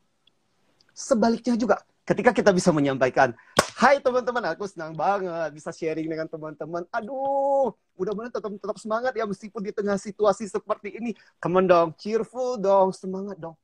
[0.96, 3.36] Sebaliknya juga, ketika kita bisa menyampaikan,
[3.76, 6.88] Hai teman-teman, aku senang banget bisa sharing dengan teman-teman.
[6.96, 11.12] Aduh, mudah-mudahan tetap, tetap semangat ya meskipun di tengah situasi seperti ini.
[11.44, 13.60] Come on dong, cheerful dong, semangat dong.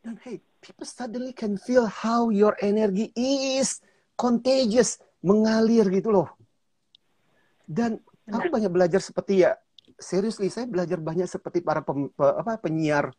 [0.00, 3.84] Dan hey, people suddenly can feel how your energy is
[4.16, 6.32] contagious, mengalir gitu loh.
[7.64, 7.96] Dan
[8.28, 9.56] aku banyak belajar seperti ya,
[9.96, 13.12] seriously saya belajar banyak seperti para pem, pe, apa, penyiar.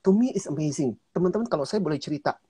[0.00, 0.96] To me is amazing.
[1.12, 2.40] Teman-teman kalau saya boleh cerita,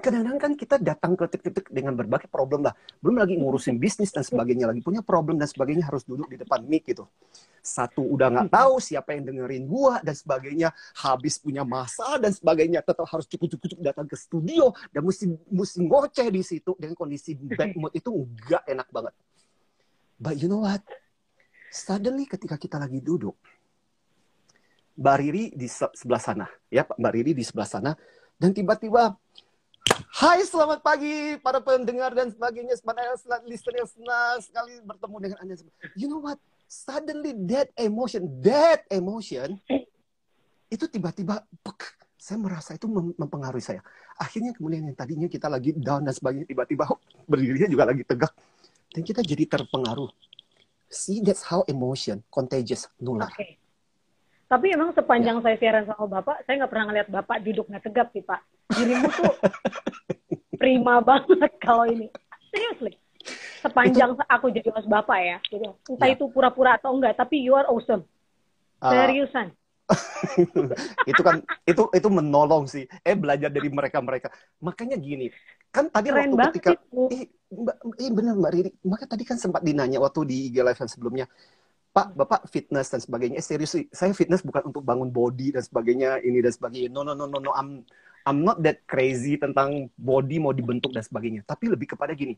[0.00, 2.72] kadang-kadang kan kita datang ke titik-titik dengan berbagai problem lah.
[3.00, 6.64] Belum lagi ngurusin bisnis dan sebagainya, lagi punya problem dan sebagainya harus duduk di depan
[6.64, 7.04] mic gitu.
[7.60, 12.80] Satu udah nggak tahu siapa yang dengerin gua dan sebagainya, habis punya masa dan sebagainya,
[12.80, 17.76] tetap harus cukup-cukup datang ke studio dan mesti mesti ngoceh di situ dengan kondisi bad
[17.80, 19.12] mood itu nggak enak banget.
[20.16, 20.80] But you know what?
[21.68, 23.36] Suddenly ketika kita lagi duduk,
[24.96, 27.92] Mbak Riri di sebelah sana, ya Mbak Riri di sebelah sana,
[28.40, 29.16] dan tiba-tiba
[30.16, 32.76] Hai, selamat pagi para pendengar dan sebagainya.
[32.76, 33.16] Sebenarnya
[33.48, 35.54] listener senang sekali bertemu dengan Anda.
[35.96, 36.40] You know what?
[36.66, 39.56] Suddenly that emotion, that emotion
[40.66, 41.44] itu tiba-tiba
[42.18, 43.80] saya merasa itu mempengaruhi saya.
[44.18, 46.84] Akhirnya kemudian yang tadinya kita lagi down dan sebagainya tiba-tiba
[47.30, 48.32] berdirinya juga lagi tegak
[48.96, 50.08] dan kita jadi terpengaruh.
[50.88, 53.28] See, that's how emotion contagious nular.
[53.36, 53.60] Okay.
[54.48, 55.44] Tapi emang sepanjang ya.
[55.44, 58.40] saya siaran sama Bapak, saya nggak pernah ngeliat Bapak duduk nggak tegap sih Pak.
[58.72, 59.34] Dirimu tuh
[60.62, 62.08] prima banget kalau ini.
[62.48, 62.96] Seriously.
[63.60, 65.36] Sepanjang itu, aku jadi host Bapak ya.
[65.44, 65.66] Gitu.
[65.92, 66.14] Entah ya.
[66.16, 68.06] itu pura-pura atau enggak, tapi you are awesome.
[68.80, 68.94] Ah.
[68.94, 69.52] Seriusan.
[69.52, 69.65] Uh,
[71.10, 72.84] itu kan itu itu menolong sih.
[73.06, 74.28] Eh belajar dari mereka-mereka.
[74.58, 75.30] Makanya gini,
[75.70, 76.70] kan tadi Keren waktu ketika
[77.14, 80.80] eh, mbak, eh benar Mbak Riri, maka tadi kan sempat dinanya waktu di IG live
[80.90, 81.26] sebelumnya
[81.96, 83.40] Pak, Bapak fitness dan sebagainya.
[83.40, 86.92] Eh, serius, saya fitness bukan untuk bangun body dan sebagainya, ini dan sebagainya.
[86.92, 87.56] No, no, no, no, no.
[87.56, 87.88] I'm,
[88.28, 91.48] I'm not that crazy tentang body mau dibentuk dan sebagainya.
[91.48, 92.36] Tapi lebih kepada gini.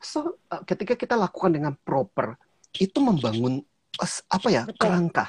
[0.00, 2.40] So, uh, ketika kita lakukan dengan proper,
[2.80, 3.60] itu membangun
[4.00, 4.80] uh, apa ya Betul.
[4.80, 5.26] kerangka.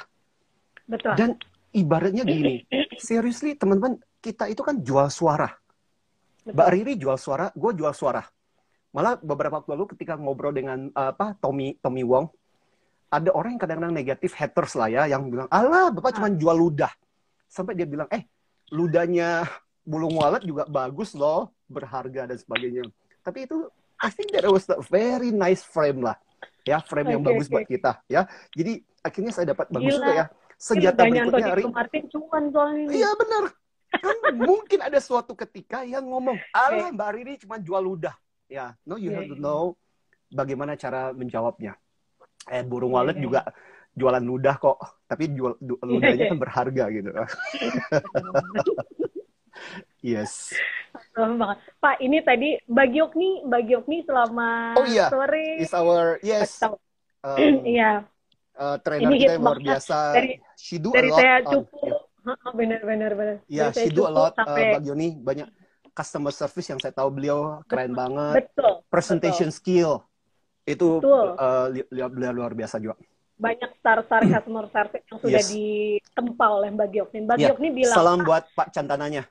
[0.87, 1.13] Betul.
[1.19, 1.29] Dan
[1.75, 2.63] ibaratnya gini,
[2.95, 5.51] seriously teman-teman, kita itu kan jual suara.
[6.41, 6.55] Betul.
[6.55, 8.23] Mbak Riri jual suara, gue jual suara.
[8.95, 12.31] Malah beberapa waktu lalu ketika ngobrol dengan apa Tommy Tommy Wong,
[13.15, 16.35] ada orang yang kadang-kadang negatif haters lah ya yang bilang alah bapak cuma ah.
[16.35, 16.91] jual ludah
[17.47, 18.27] sampai dia bilang eh
[18.73, 19.45] ludahnya
[19.85, 22.83] bulung walet juga bagus loh berharga dan sebagainya
[23.21, 23.69] tapi itu
[24.01, 26.17] I think that was a very nice frame lah
[26.65, 27.53] ya frame yang bagus okay.
[27.53, 31.63] buat kita ya jadi akhirnya saya dapat bagus juga ya senjata berikutnya hari
[32.91, 33.43] iya benar.
[33.95, 38.15] Kan mungkin ada suatu ketika yang ngomong alah mbak Riri cuma jual ludah.
[38.45, 39.75] Ya no you have to know
[40.29, 41.75] bagaimana cara menjawabnya.
[42.51, 43.23] Eh burung iya, walet iya.
[43.23, 43.41] juga
[43.95, 44.77] jualan ludah kok
[45.07, 47.09] tapi jual ludahnya kan berharga gitu.
[50.05, 50.53] Yes.
[51.81, 55.09] Pak ini tadi bagi Yokni bagi Yokni selama oh, iya.
[55.09, 55.57] sore.
[55.57, 56.61] Is our yes.
[57.25, 58.05] Um, iya
[58.57, 61.95] uh, trainer ini kita yang luar biasa dari, she do dari a lot saya cukup
[62.25, 64.61] on, bener bener bener ya yeah, she do a lot uh, sampai...
[64.61, 65.47] uh, Bagi Yoni banyak
[65.95, 69.59] customer service yang saya tahu beliau keren betul, banget betul presentation betul.
[69.59, 69.91] skill
[70.65, 72.97] itu uh, luar, luar biasa juga.
[73.37, 75.49] Banyak star-star customer service yang sudah yes.
[75.53, 77.19] ditempa oleh Mbak Giokni.
[77.27, 77.53] Mbak yeah.
[77.53, 79.29] Bilang, Salam buat Pak Cantananya.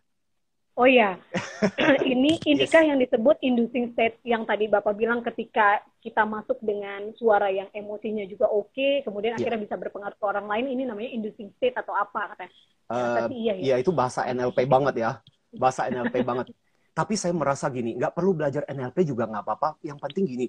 [0.75, 1.15] Oh ya,
[2.03, 2.89] ini inikah yes.
[2.91, 8.27] yang disebut inducing state yang tadi Bapak bilang ketika kita masuk dengan suara yang emosinya
[8.27, 9.47] juga oke, okay, kemudian yeah.
[9.47, 12.53] akhirnya bisa berpengaruh ke orang lain, ini namanya inducing state atau apa katanya?
[12.91, 13.63] Uh, iya, ya.
[13.63, 15.11] iya itu bahasa NLP banget ya,
[15.55, 16.51] bahasa NLP banget.
[16.99, 19.79] Tapi saya merasa gini, nggak perlu belajar NLP juga nggak apa-apa.
[19.87, 20.47] Yang penting gini,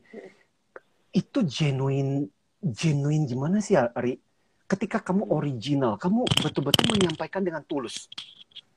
[1.13, 2.33] itu genuine
[2.65, 4.17] genuine gimana sih Ari?
[4.65, 8.09] Ketika kamu original, kamu betul-betul menyampaikan dengan tulus.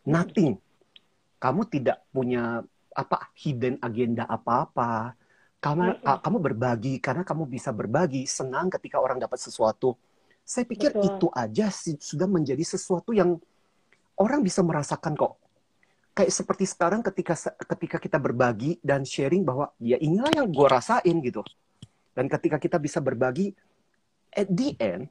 [0.05, 0.61] Nothing.
[1.39, 2.63] Kamu tidak punya
[2.95, 5.15] apa hidden agenda apa-apa.
[5.59, 9.99] Kamu mm kamu berbagi karena kamu bisa berbagi, senang ketika orang dapat sesuatu.
[10.43, 11.07] Saya pikir Betul.
[11.15, 11.67] itu aja
[11.99, 13.37] sudah menjadi sesuatu yang
[14.19, 15.35] orang bisa merasakan kok.
[16.19, 21.15] kayak seperti sekarang ketika ketika kita berbagi dan sharing bahwa ya inilah yang gue rasain
[21.23, 21.47] gitu.
[22.11, 23.55] Dan ketika kita bisa berbagi,
[24.35, 25.07] at the end,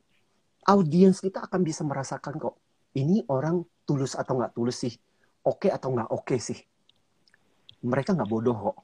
[0.67, 2.59] audiens kita akan bisa merasakan kok,
[2.99, 4.91] ini orang tulus atau nggak tulus sih,
[5.47, 6.59] oke okay atau nggak oke okay sih.
[7.87, 8.77] Mereka nggak bodoh kok.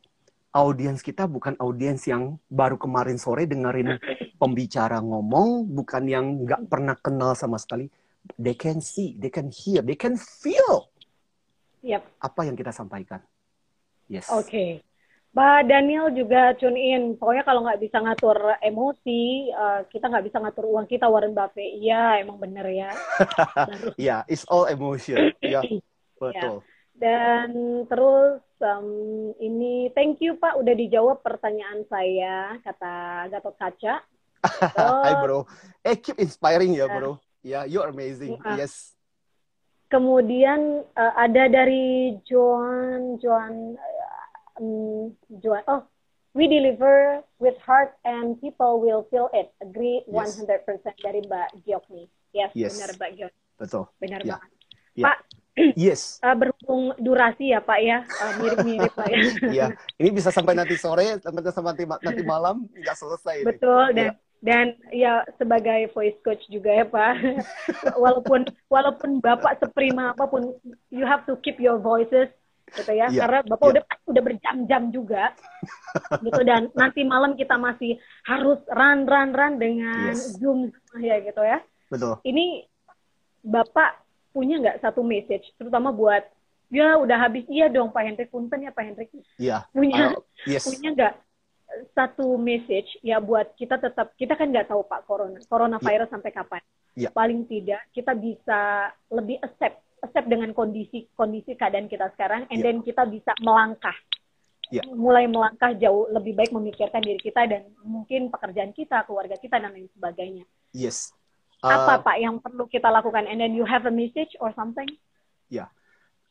[0.54, 3.98] Audiens kita bukan audiens yang baru kemarin sore dengerin
[4.40, 7.90] pembicara ngomong, bukan yang nggak pernah kenal sama sekali.
[8.40, 10.94] They can see, they can hear, they can feel
[11.84, 12.02] Yep.
[12.24, 13.20] Apa yang kita sampaikan.
[14.08, 14.32] Yes.
[14.32, 14.48] Oke.
[14.48, 14.72] Okay.
[15.34, 17.04] Mbak Daniel juga tune in.
[17.18, 21.74] Pokoknya kalau nggak bisa ngatur emosi, uh, kita nggak bisa ngatur uang kita Warren Buffett.
[21.82, 22.90] Iya, emang bener ya.
[23.98, 25.34] Iya, yeah, it's all emotion.
[25.42, 25.66] Yeah,
[26.32, 26.56] betul.
[26.64, 26.72] Yeah.
[26.94, 27.50] Dan
[27.90, 28.90] terus um,
[29.42, 32.94] ini thank you Pak udah dijawab pertanyaan saya kata
[33.34, 33.96] Gatot Kaca.
[35.06, 35.50] Hai bro.
[35.82, 37.18] Eh keep inspiring ya bro.
[37.44, 38.38] Ya, yeah, you're amazing.
[38.46, 38.94] Uh, yes.
[39.90, 43.76] Kemudian uh, ada dari Joan Joan
[44.62, 45.12] um,
[45.42, 45.84] Joan oh
[46.34, 49.54] we deliver with heart and people will feel it.
[49.62, 50.42] Agree yes.
[50.42, 50.66] 100%
[51.02, 52.08] dari Mbak Giok nih.
[52.34, 52.74] Yes, yes.
[52.74, 53.34] benar Mbak Giok.
[53.62, 53.84] Betul.
[54.02, 54.38] Benar yeah.
[54.38, 54.52] banget.
[54.94, 55.06] Yeah.
[55.06, 55.18] Pak,
[55.78, 56.22] yes.
[56.24, 59.22] Uh, berhubung durasi ya Pak ya, uh, mirip-mirip Pak ya.
[59.56, 59.68] Iya,
[60.02, 63.46] ini bisa sampai nanti sore, sampai sampai nanti malam nggak selesai.
[63.46, 67.16] Betul dan yeah dan ya sebagai voice coach juga ya Pak
[68.04, 70.52] walaupun walaupun Bapak seprima apa pun
[70.92, 72.28] you have to keep your voices
[72.76, 73.24] gitu ya yeah.
[73.24, 73.74] karena Bapak yeah.
[73.80, 75.32] udah udah berjam-jam juga
[76.20, 77.96] gitu dan nanti malam kita masih
[78.28, 80.36] harus run run run dengan yes.
[80.36, 82.68] Zoom ya gitu ya betul ini
[83.48, 84.03] Bapak
[84.34, 86.26] punya nggak satu message terutama buat
[86.74, 90.66] ya udah habis iya dong Pak Hendrik punten ya Pak Hendrik iya punya uh, yes.
[90.66, 91.14] punya nggak
[91.94, 96.14] satu message ya buat kita tetap kita kan nggak tahu pak corona coronavirus yeah.
[96.14, 96.62] sampai kapan
[96.94, 97.12] yeah.
[97.14, 102.66] paling tidak kita bisa lebih accept accept dengan kondisi kondisi keadaan kita sekarang and yeah.
[102.70, 103.96] then kita bisa melangkah
[104.70, 104.86] yeah.
[104.94, 109.74] mulai melangkah jauh lebih baik memikirkan diri kita dan mungkin pekerjaan kita keluarga kita dan
[109.74, 111.10] lain sebagainya yes
[111.64, 114.88] uh, apa pak yang perlu kita lakukan and then you have a message or something
[115.48, 115.70] ya yeah.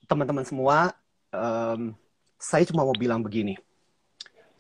[0.06, 0.92] teman-teman semua
[1.32, 1.96] um,
[2.36, 3.56] saya cuma mau bilang begini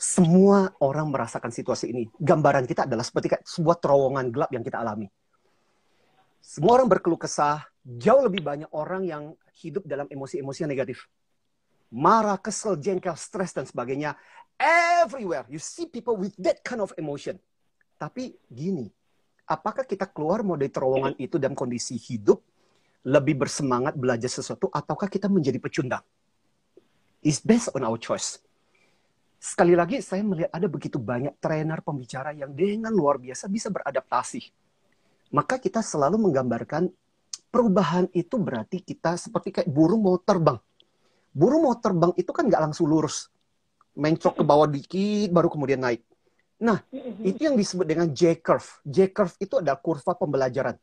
[0.02, 2.10] semua orang merasakan situasi ini.
[2.18, 5.06] Gambaran kita adalah seperti sebuah terowongan gelap yang kita alami.
[6.42, 9.24] Semua orang berkeluh kesah, jauh lebih banyak orang yang
[9.62, 11.06] hidup dalam emosi-emosi yang negatif.
[11.94, 14.18] Marah, kesel, jengkel, stres, dan sebagainya.
[14.58, 17.38] Everywhere, you see people with that kind of emotion.
[17.94, 18.90] Tapi gini,
[19.46, 22.42] apakah kita keluar mau dari terowongan itu dalam kondisi hidup,
[23.06, 26.04] lebih bersemangat belajar sesuatu, ataukah kita menjadi pecundang?
[27.22, 28.42] It's based on our choice
[29.42, 34.38] sekali lagi saya melihat ada begitu banyak trainer pembicara yang dengan luar biasa bisa beradaptasi.
[35.34, 36.86] Maka kita selalu menggambarkan
[37.50, 40.62] perubahan itu berarti kita seperti kayak burung mau terbang.
[41.34, 43.34] Burung mau terbang itu kan nggak langsung lurus.
[43.98, 46.06] Mencok ke bawah dikit baru kemudian naik.
[46.62, 46.78] Nah,
[47.26, 48.86] itu yang disebut dengan J-curve.
[48.86, 50.78] J-curve itu adalah kurva pembelajaran.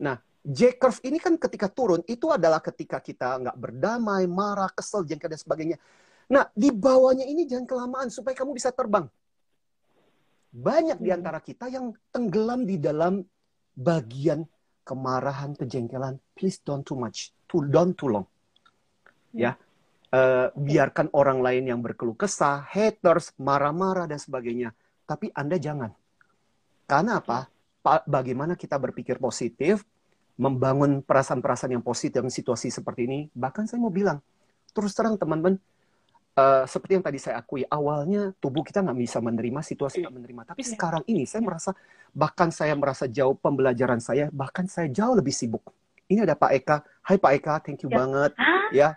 [0.00, 5.28] Nah, J-curve ini kan ketika turun, itu adalah ketika kita nggak berdamai, marah, kesel, jengkel,
[5.28, 5.76] dan sebagainya.
[6.32, 9.04] Nah, di bawahnya ini jangan kelamaan supaya kamu bisa terbang.
[10.50, 11.18] Banyak di hmm.
[11.20, 13.20] antara kita yang tenggelam di dalam
[13.76, 14.48] bagian
[14.80, 16.16] kemarahan, kejengkelan.
[16.32, 17.36] Please don't too much.
[17.44, 18.26] Too, don't too long.
[19.36, 19.60] Ya.
[20.10, 24.74] Uh, biarkan orang lain yang berkeluh kesah, haters, marah-marah, dan sebagainya.
[25.06, 25.94] Tapi Anda jangan.
[26.90, 27.46] Karena apa?
[28.10, 29.86] Bagaimana kita berpikir positif,
[30.34, 33.18] membangun perasaan-perasaan yang positif dalam situasi seperti ini.
[33.30, 34.18] Bahkan saya mau bilang,
[34.74, 35.62] terus terang teman-teman,
[36.30, 40.42] Uh, seperti yang tadi saya akui awalnya tubuh kita nggak bisa menerima situasi nggak menerima
[40.46, 40.70] tapi yeah.
[40.70, 41.74] sekarang ini saya merasa
[42.14, 45.74] bahkan saya merasa jauh pembelajaran saya bahkan saya jauh lebih sibuk
[46.06, 47.98] ini ada Pak Eka Hai Pak Eka thank you yeah.
[47.98, 48.88] banget Hai, ya.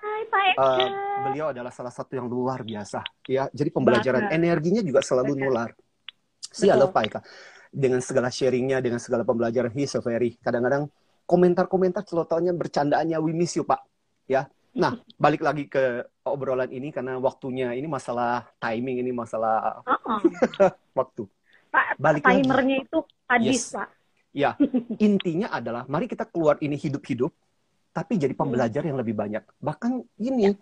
[0.54, 0.90] Uh,
[1.30, 4.38] beliau adalah salah satu yang luar biasa ya jadi pembelajaran Banget.
[4.38, 5.74] energinya juga selalu nular
[6.40, 7.20] si Pak Eka
[7.74, 10.86] dengan segala sharingnya dengan segala pembelajaran he's so very kadang-kadang
[11.26, 13.82] komentar-komentar celotonya bercandaannya we miss you Pak
[14.30, 19.94] ya Nah, balik lagi ke obrolan ini karena waktunya ini masalah timing ini masalah uh
[19.94, 20.20] -uh.
[20.98, 21.30] waktu.
[21.70, 22.86] Pak, balik timernya lagi.
[22.90, 23.00] itu
[23.30, 23.78] hadis, yes.
[23.78, 23.88] Pak.
[24.34, 24.58] Ya,
[25.06, 27.30] intinya adalah mari kita keluar ini hidup-hidup
[27.94, 29.46] tapi jadi pembelajar yang lebih banyak.
[29.62, 30.54] Bahkan ini ya.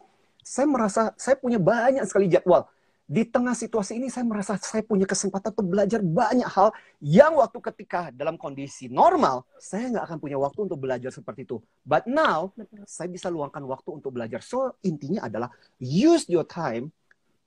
[0.43, 2.67] saya merasa saya punya banyak sekali jadwal
[3.11, 6.71] di tengah situasi ini saya merasa saya punya kesempatan untuk belajar banyak hal
[7.03, 11.59] yang waktu ketika dalam kondisi normal saya nggak akan punya waktu untuk belajar seperti itu.
[11.83, 12.55] But now
[12.87, 14.39] saya bisa luangkan waktu untuk belajar.
[14.39, 15.51] So intinya adalah
[15.83, 16.95] use your time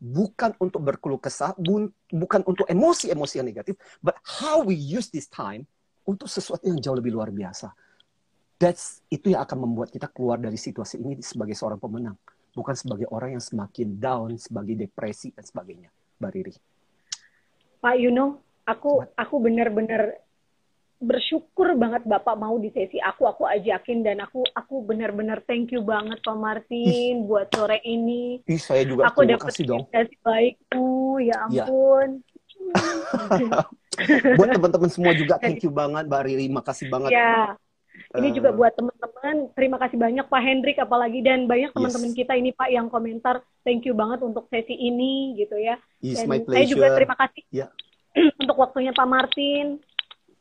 [0.04, 1.56] bukan untuk berkeluh kesah,
[2.12, 5.64] bukan untuk emosi-emosi yang negatif, but how we use this time
[6.04, 7.72] untuk sesuatu yang jauh lebih luar biasa.
[8.64, 12.16] That's itu yang akan membuat kita keluar dari situasi ini sebagai seorang pemenang,
[12.56, 15.92] bukan sebagai orang yang semakin down, sebagai depresi dan sebagainya.
[16.16, 16.54] Mbak Riri.
[17.84, 20.24] Pak Yuno, aku aku benar-benar
[21.04, 25.84] bersyukur banget Bapak mau di sesi aku, aku ajakin dan aku aku benar-benar thank you
[25.84, 27.28] banget Pak Martin Ih.
[27.28, 28.40] buat sore ini.
[28.48, 29.84] Ih, saya juga aku terima kasih dong.
[29.92, 32.08] Aku baikmu, ya ampun.
[32.24, 33.60] Ya.
[34.40, 37.12] buat teman-teman semua juga thank you banget Mbak Riri, makasih banget.
[37.12, 37.60] Ya.
[38.14, 42.18] Ini uh, juga buat teman-teman, terima kasih banyak Pak Hendrik apalagi dan banyak teman-teman yes.
[42.22, 45.78] kita ini Pak yang komentar thank you banget untuk sesi ini gitu ya.
[45.98, 47.70] Yes, dan my saya juga terima kasih yeah.
[48.42, 49.82] untuk waktunya Pak Martin.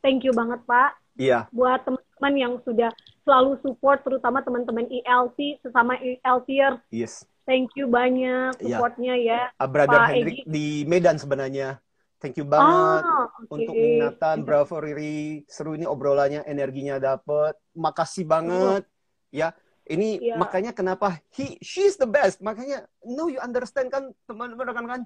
[0.04, 0.98] Thank you banget Pak.
[1.18, 1.30] Iya.
[1.30, 1.42] Yeah.
[1.50, 2.90] Buat teman-teman yang sudah
[3.24, 6.78] selalu support terutama teman-teman ELT sesama ELTer.
[6.92, 7.24] Yes.
[7.44, 8.78] Thank you banyak iya.
[8.80, 9.48] supportnya yeah.
[9.52, 9.60] ya.
[9.60, 10.48] Uh, Brother Pak Hendrik Egi.
[10.48, 11.83] di Medan sebenarnya.
[12.24, 13.52] Thank you banget ah, okay.
[13.52, 15.44] untuk minatan, bravo Riri.
[15.44, 17.52] Seru ini obrolannya, energinya dapet.
[17.76, 18.88] Makasih banget.
[19.28, 19.52] Ya,
[19.84, 20.40] ini yeah.
[20.40, 22.40] makanya kenapa he she's the best.
[22.40, 25.00] Makanya no you understand kan teman-teman kan kan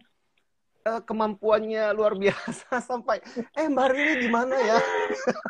[0.87, 3.19] uh, kemampuannya luar biasa sampai
[3.59, 4.79] eh Mbak Riri gimana ya?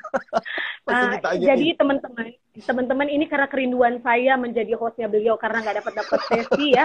[0.89, 6.21] uh, jadi teman-teman teman-teman ini karena kerinduan saya menjadi hostnya beliau karena nggak dapat dapat
[6.27, 6.85] sesi ya.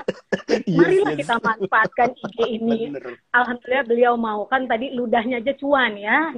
[0.51, 1.19] yes, Marilah yes.
[1.25, 2.79] kita manfaatkan IG ini.
[2.93, 3.17] Bener.
[3.33, 6.29] Alhamdulillah beliau mau kan tadi ludahnya aja cuan ya.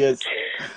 [0.00, 0.18] yes.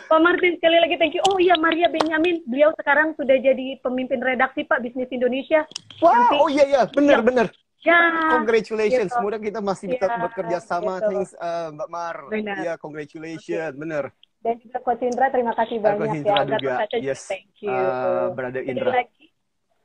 [0.07, 1.23] Pak Martin sekali lagi thank you.
[1.25, 5.65] Oh iya Maria Benyamin, beliau sekarang sudah jadi pemimpin redaksi Pak Bisnis Indonesia.
[5.99, 7.25] Wow, Nanti, oh iya iya, benar ya.
[7.25, 7.47] benar.
[7.87, 7.99] Ya.
[8.35, 9.11] Congratulations.
[9.11, 9.15] Gitu.
[9.15, 10.99] Semoga kita masih bisa ya, bekerja sama.
[10.99, 11.07] Gitu.
[11.07, 12.15] Thanks uh, Mbak Mar.
[12.27, 12.57] Benar.
[12.59, 13.71] Ya, congratulations.
[13.71, 13.79] Okay.
[13.79, 14.03] Benar.
[14.43, 16.59] Dan juga Coach Indra, terima kasih banyak Coach Indra ya.
[16.59, 16.75] Juga.
[16.99, 17.21] Yes.
[17.25, 17.71] Thank you.
[17.71, 18.91] Uh, Brother Indra.
[18.91, 19.25] Sekali lagi,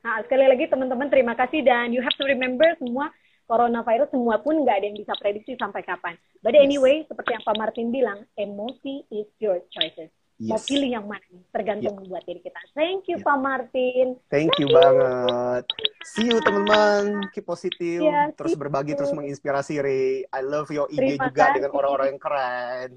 [0.03, 3.09] nah, sekali lagi teman-teman terima kasih dan you have to remember semua
[3.43, 6.15] coronavirus semua pun nggak ada yang bisa prediksi sampai kapan.
[6.39, 7.11] But anyway, yes.
[7.11, 10.11] seperti yang Pak Martin bilang, emosi is your choices.
[10.43, 10.51] Yes.
[10.51, 11.23] Mau pilih yang mana
[11.55, 12.09] tergantung yeah.
[12.11, 12.59] buat diri kita.
[12.75, 13.23] Thank you yeah.
[13.23, 14.05] Pak Martin.
[14.27, 15.63] Thank, Thank you, you banget.
[16.03, 17.31] See you teman-teman.
[17.31, 18.03] Keep positif.
[18.03, 18.99] Yeah, terus berbagi, you.
[18.99, 20.27] terus menginspirasi Ray.
[20.27, 21.53] I love your IG Terima juga kasih.
[21.55, 22.89] dengan orang-orang yang keren.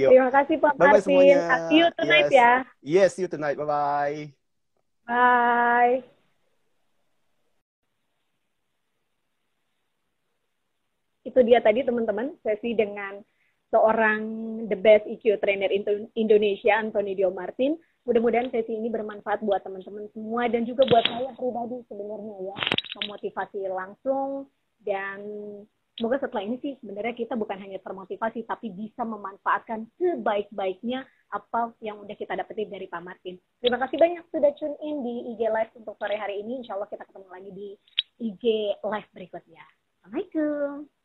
[0.00, 0.10] Yuk.
[0.16, 1.04] Terima kasih Pak bye -bye Martin.
[1.04, 1.40] Semuanya.
[1.68, 2.40] See you tonight yes.
[2.40, 2.52] ya.
[2.80, 3.56] Yes, see you tonight.
[3.60, 4.32] Bye-bye.
[5.04, 5.96] Bye.
[11.28, 13.20] Itu dia tadi teman-teman sesi dengan
[13.68, 14.20] seorang
[14.68, 15.68] the best EQ trainer
[16.16, 17.76] Indonesia, Anthony Dio Martin.
[18.08, 22.56] Mudah-mudahan sesi ini bermanfaat buat teman-teman semua dan juga buat saya pribadi sebenarnya ya,
[23.04, 24.48] memotivasi langsung
[24.80, 25.20] dan
[25.98, 31.04] semoga setelah ini sih sebenarnya kita bukan hanya termotivasi tapi bisa memanfaatkan sebaik-baiknya
[31.34, 33.36] apa yang udah kita dapetin dari Pak Martin.
[33.60, 36.64] Terima kasih banyak sudah tune in di IG Live untuk sore hari ini.
[36.64, 37.68] Insya Allah kita ketemu lagi di
[38.24, 38.44] IG
[38.80, 39.64] Live berikutnya.
[40.00, 40.97] Assalamualaikum.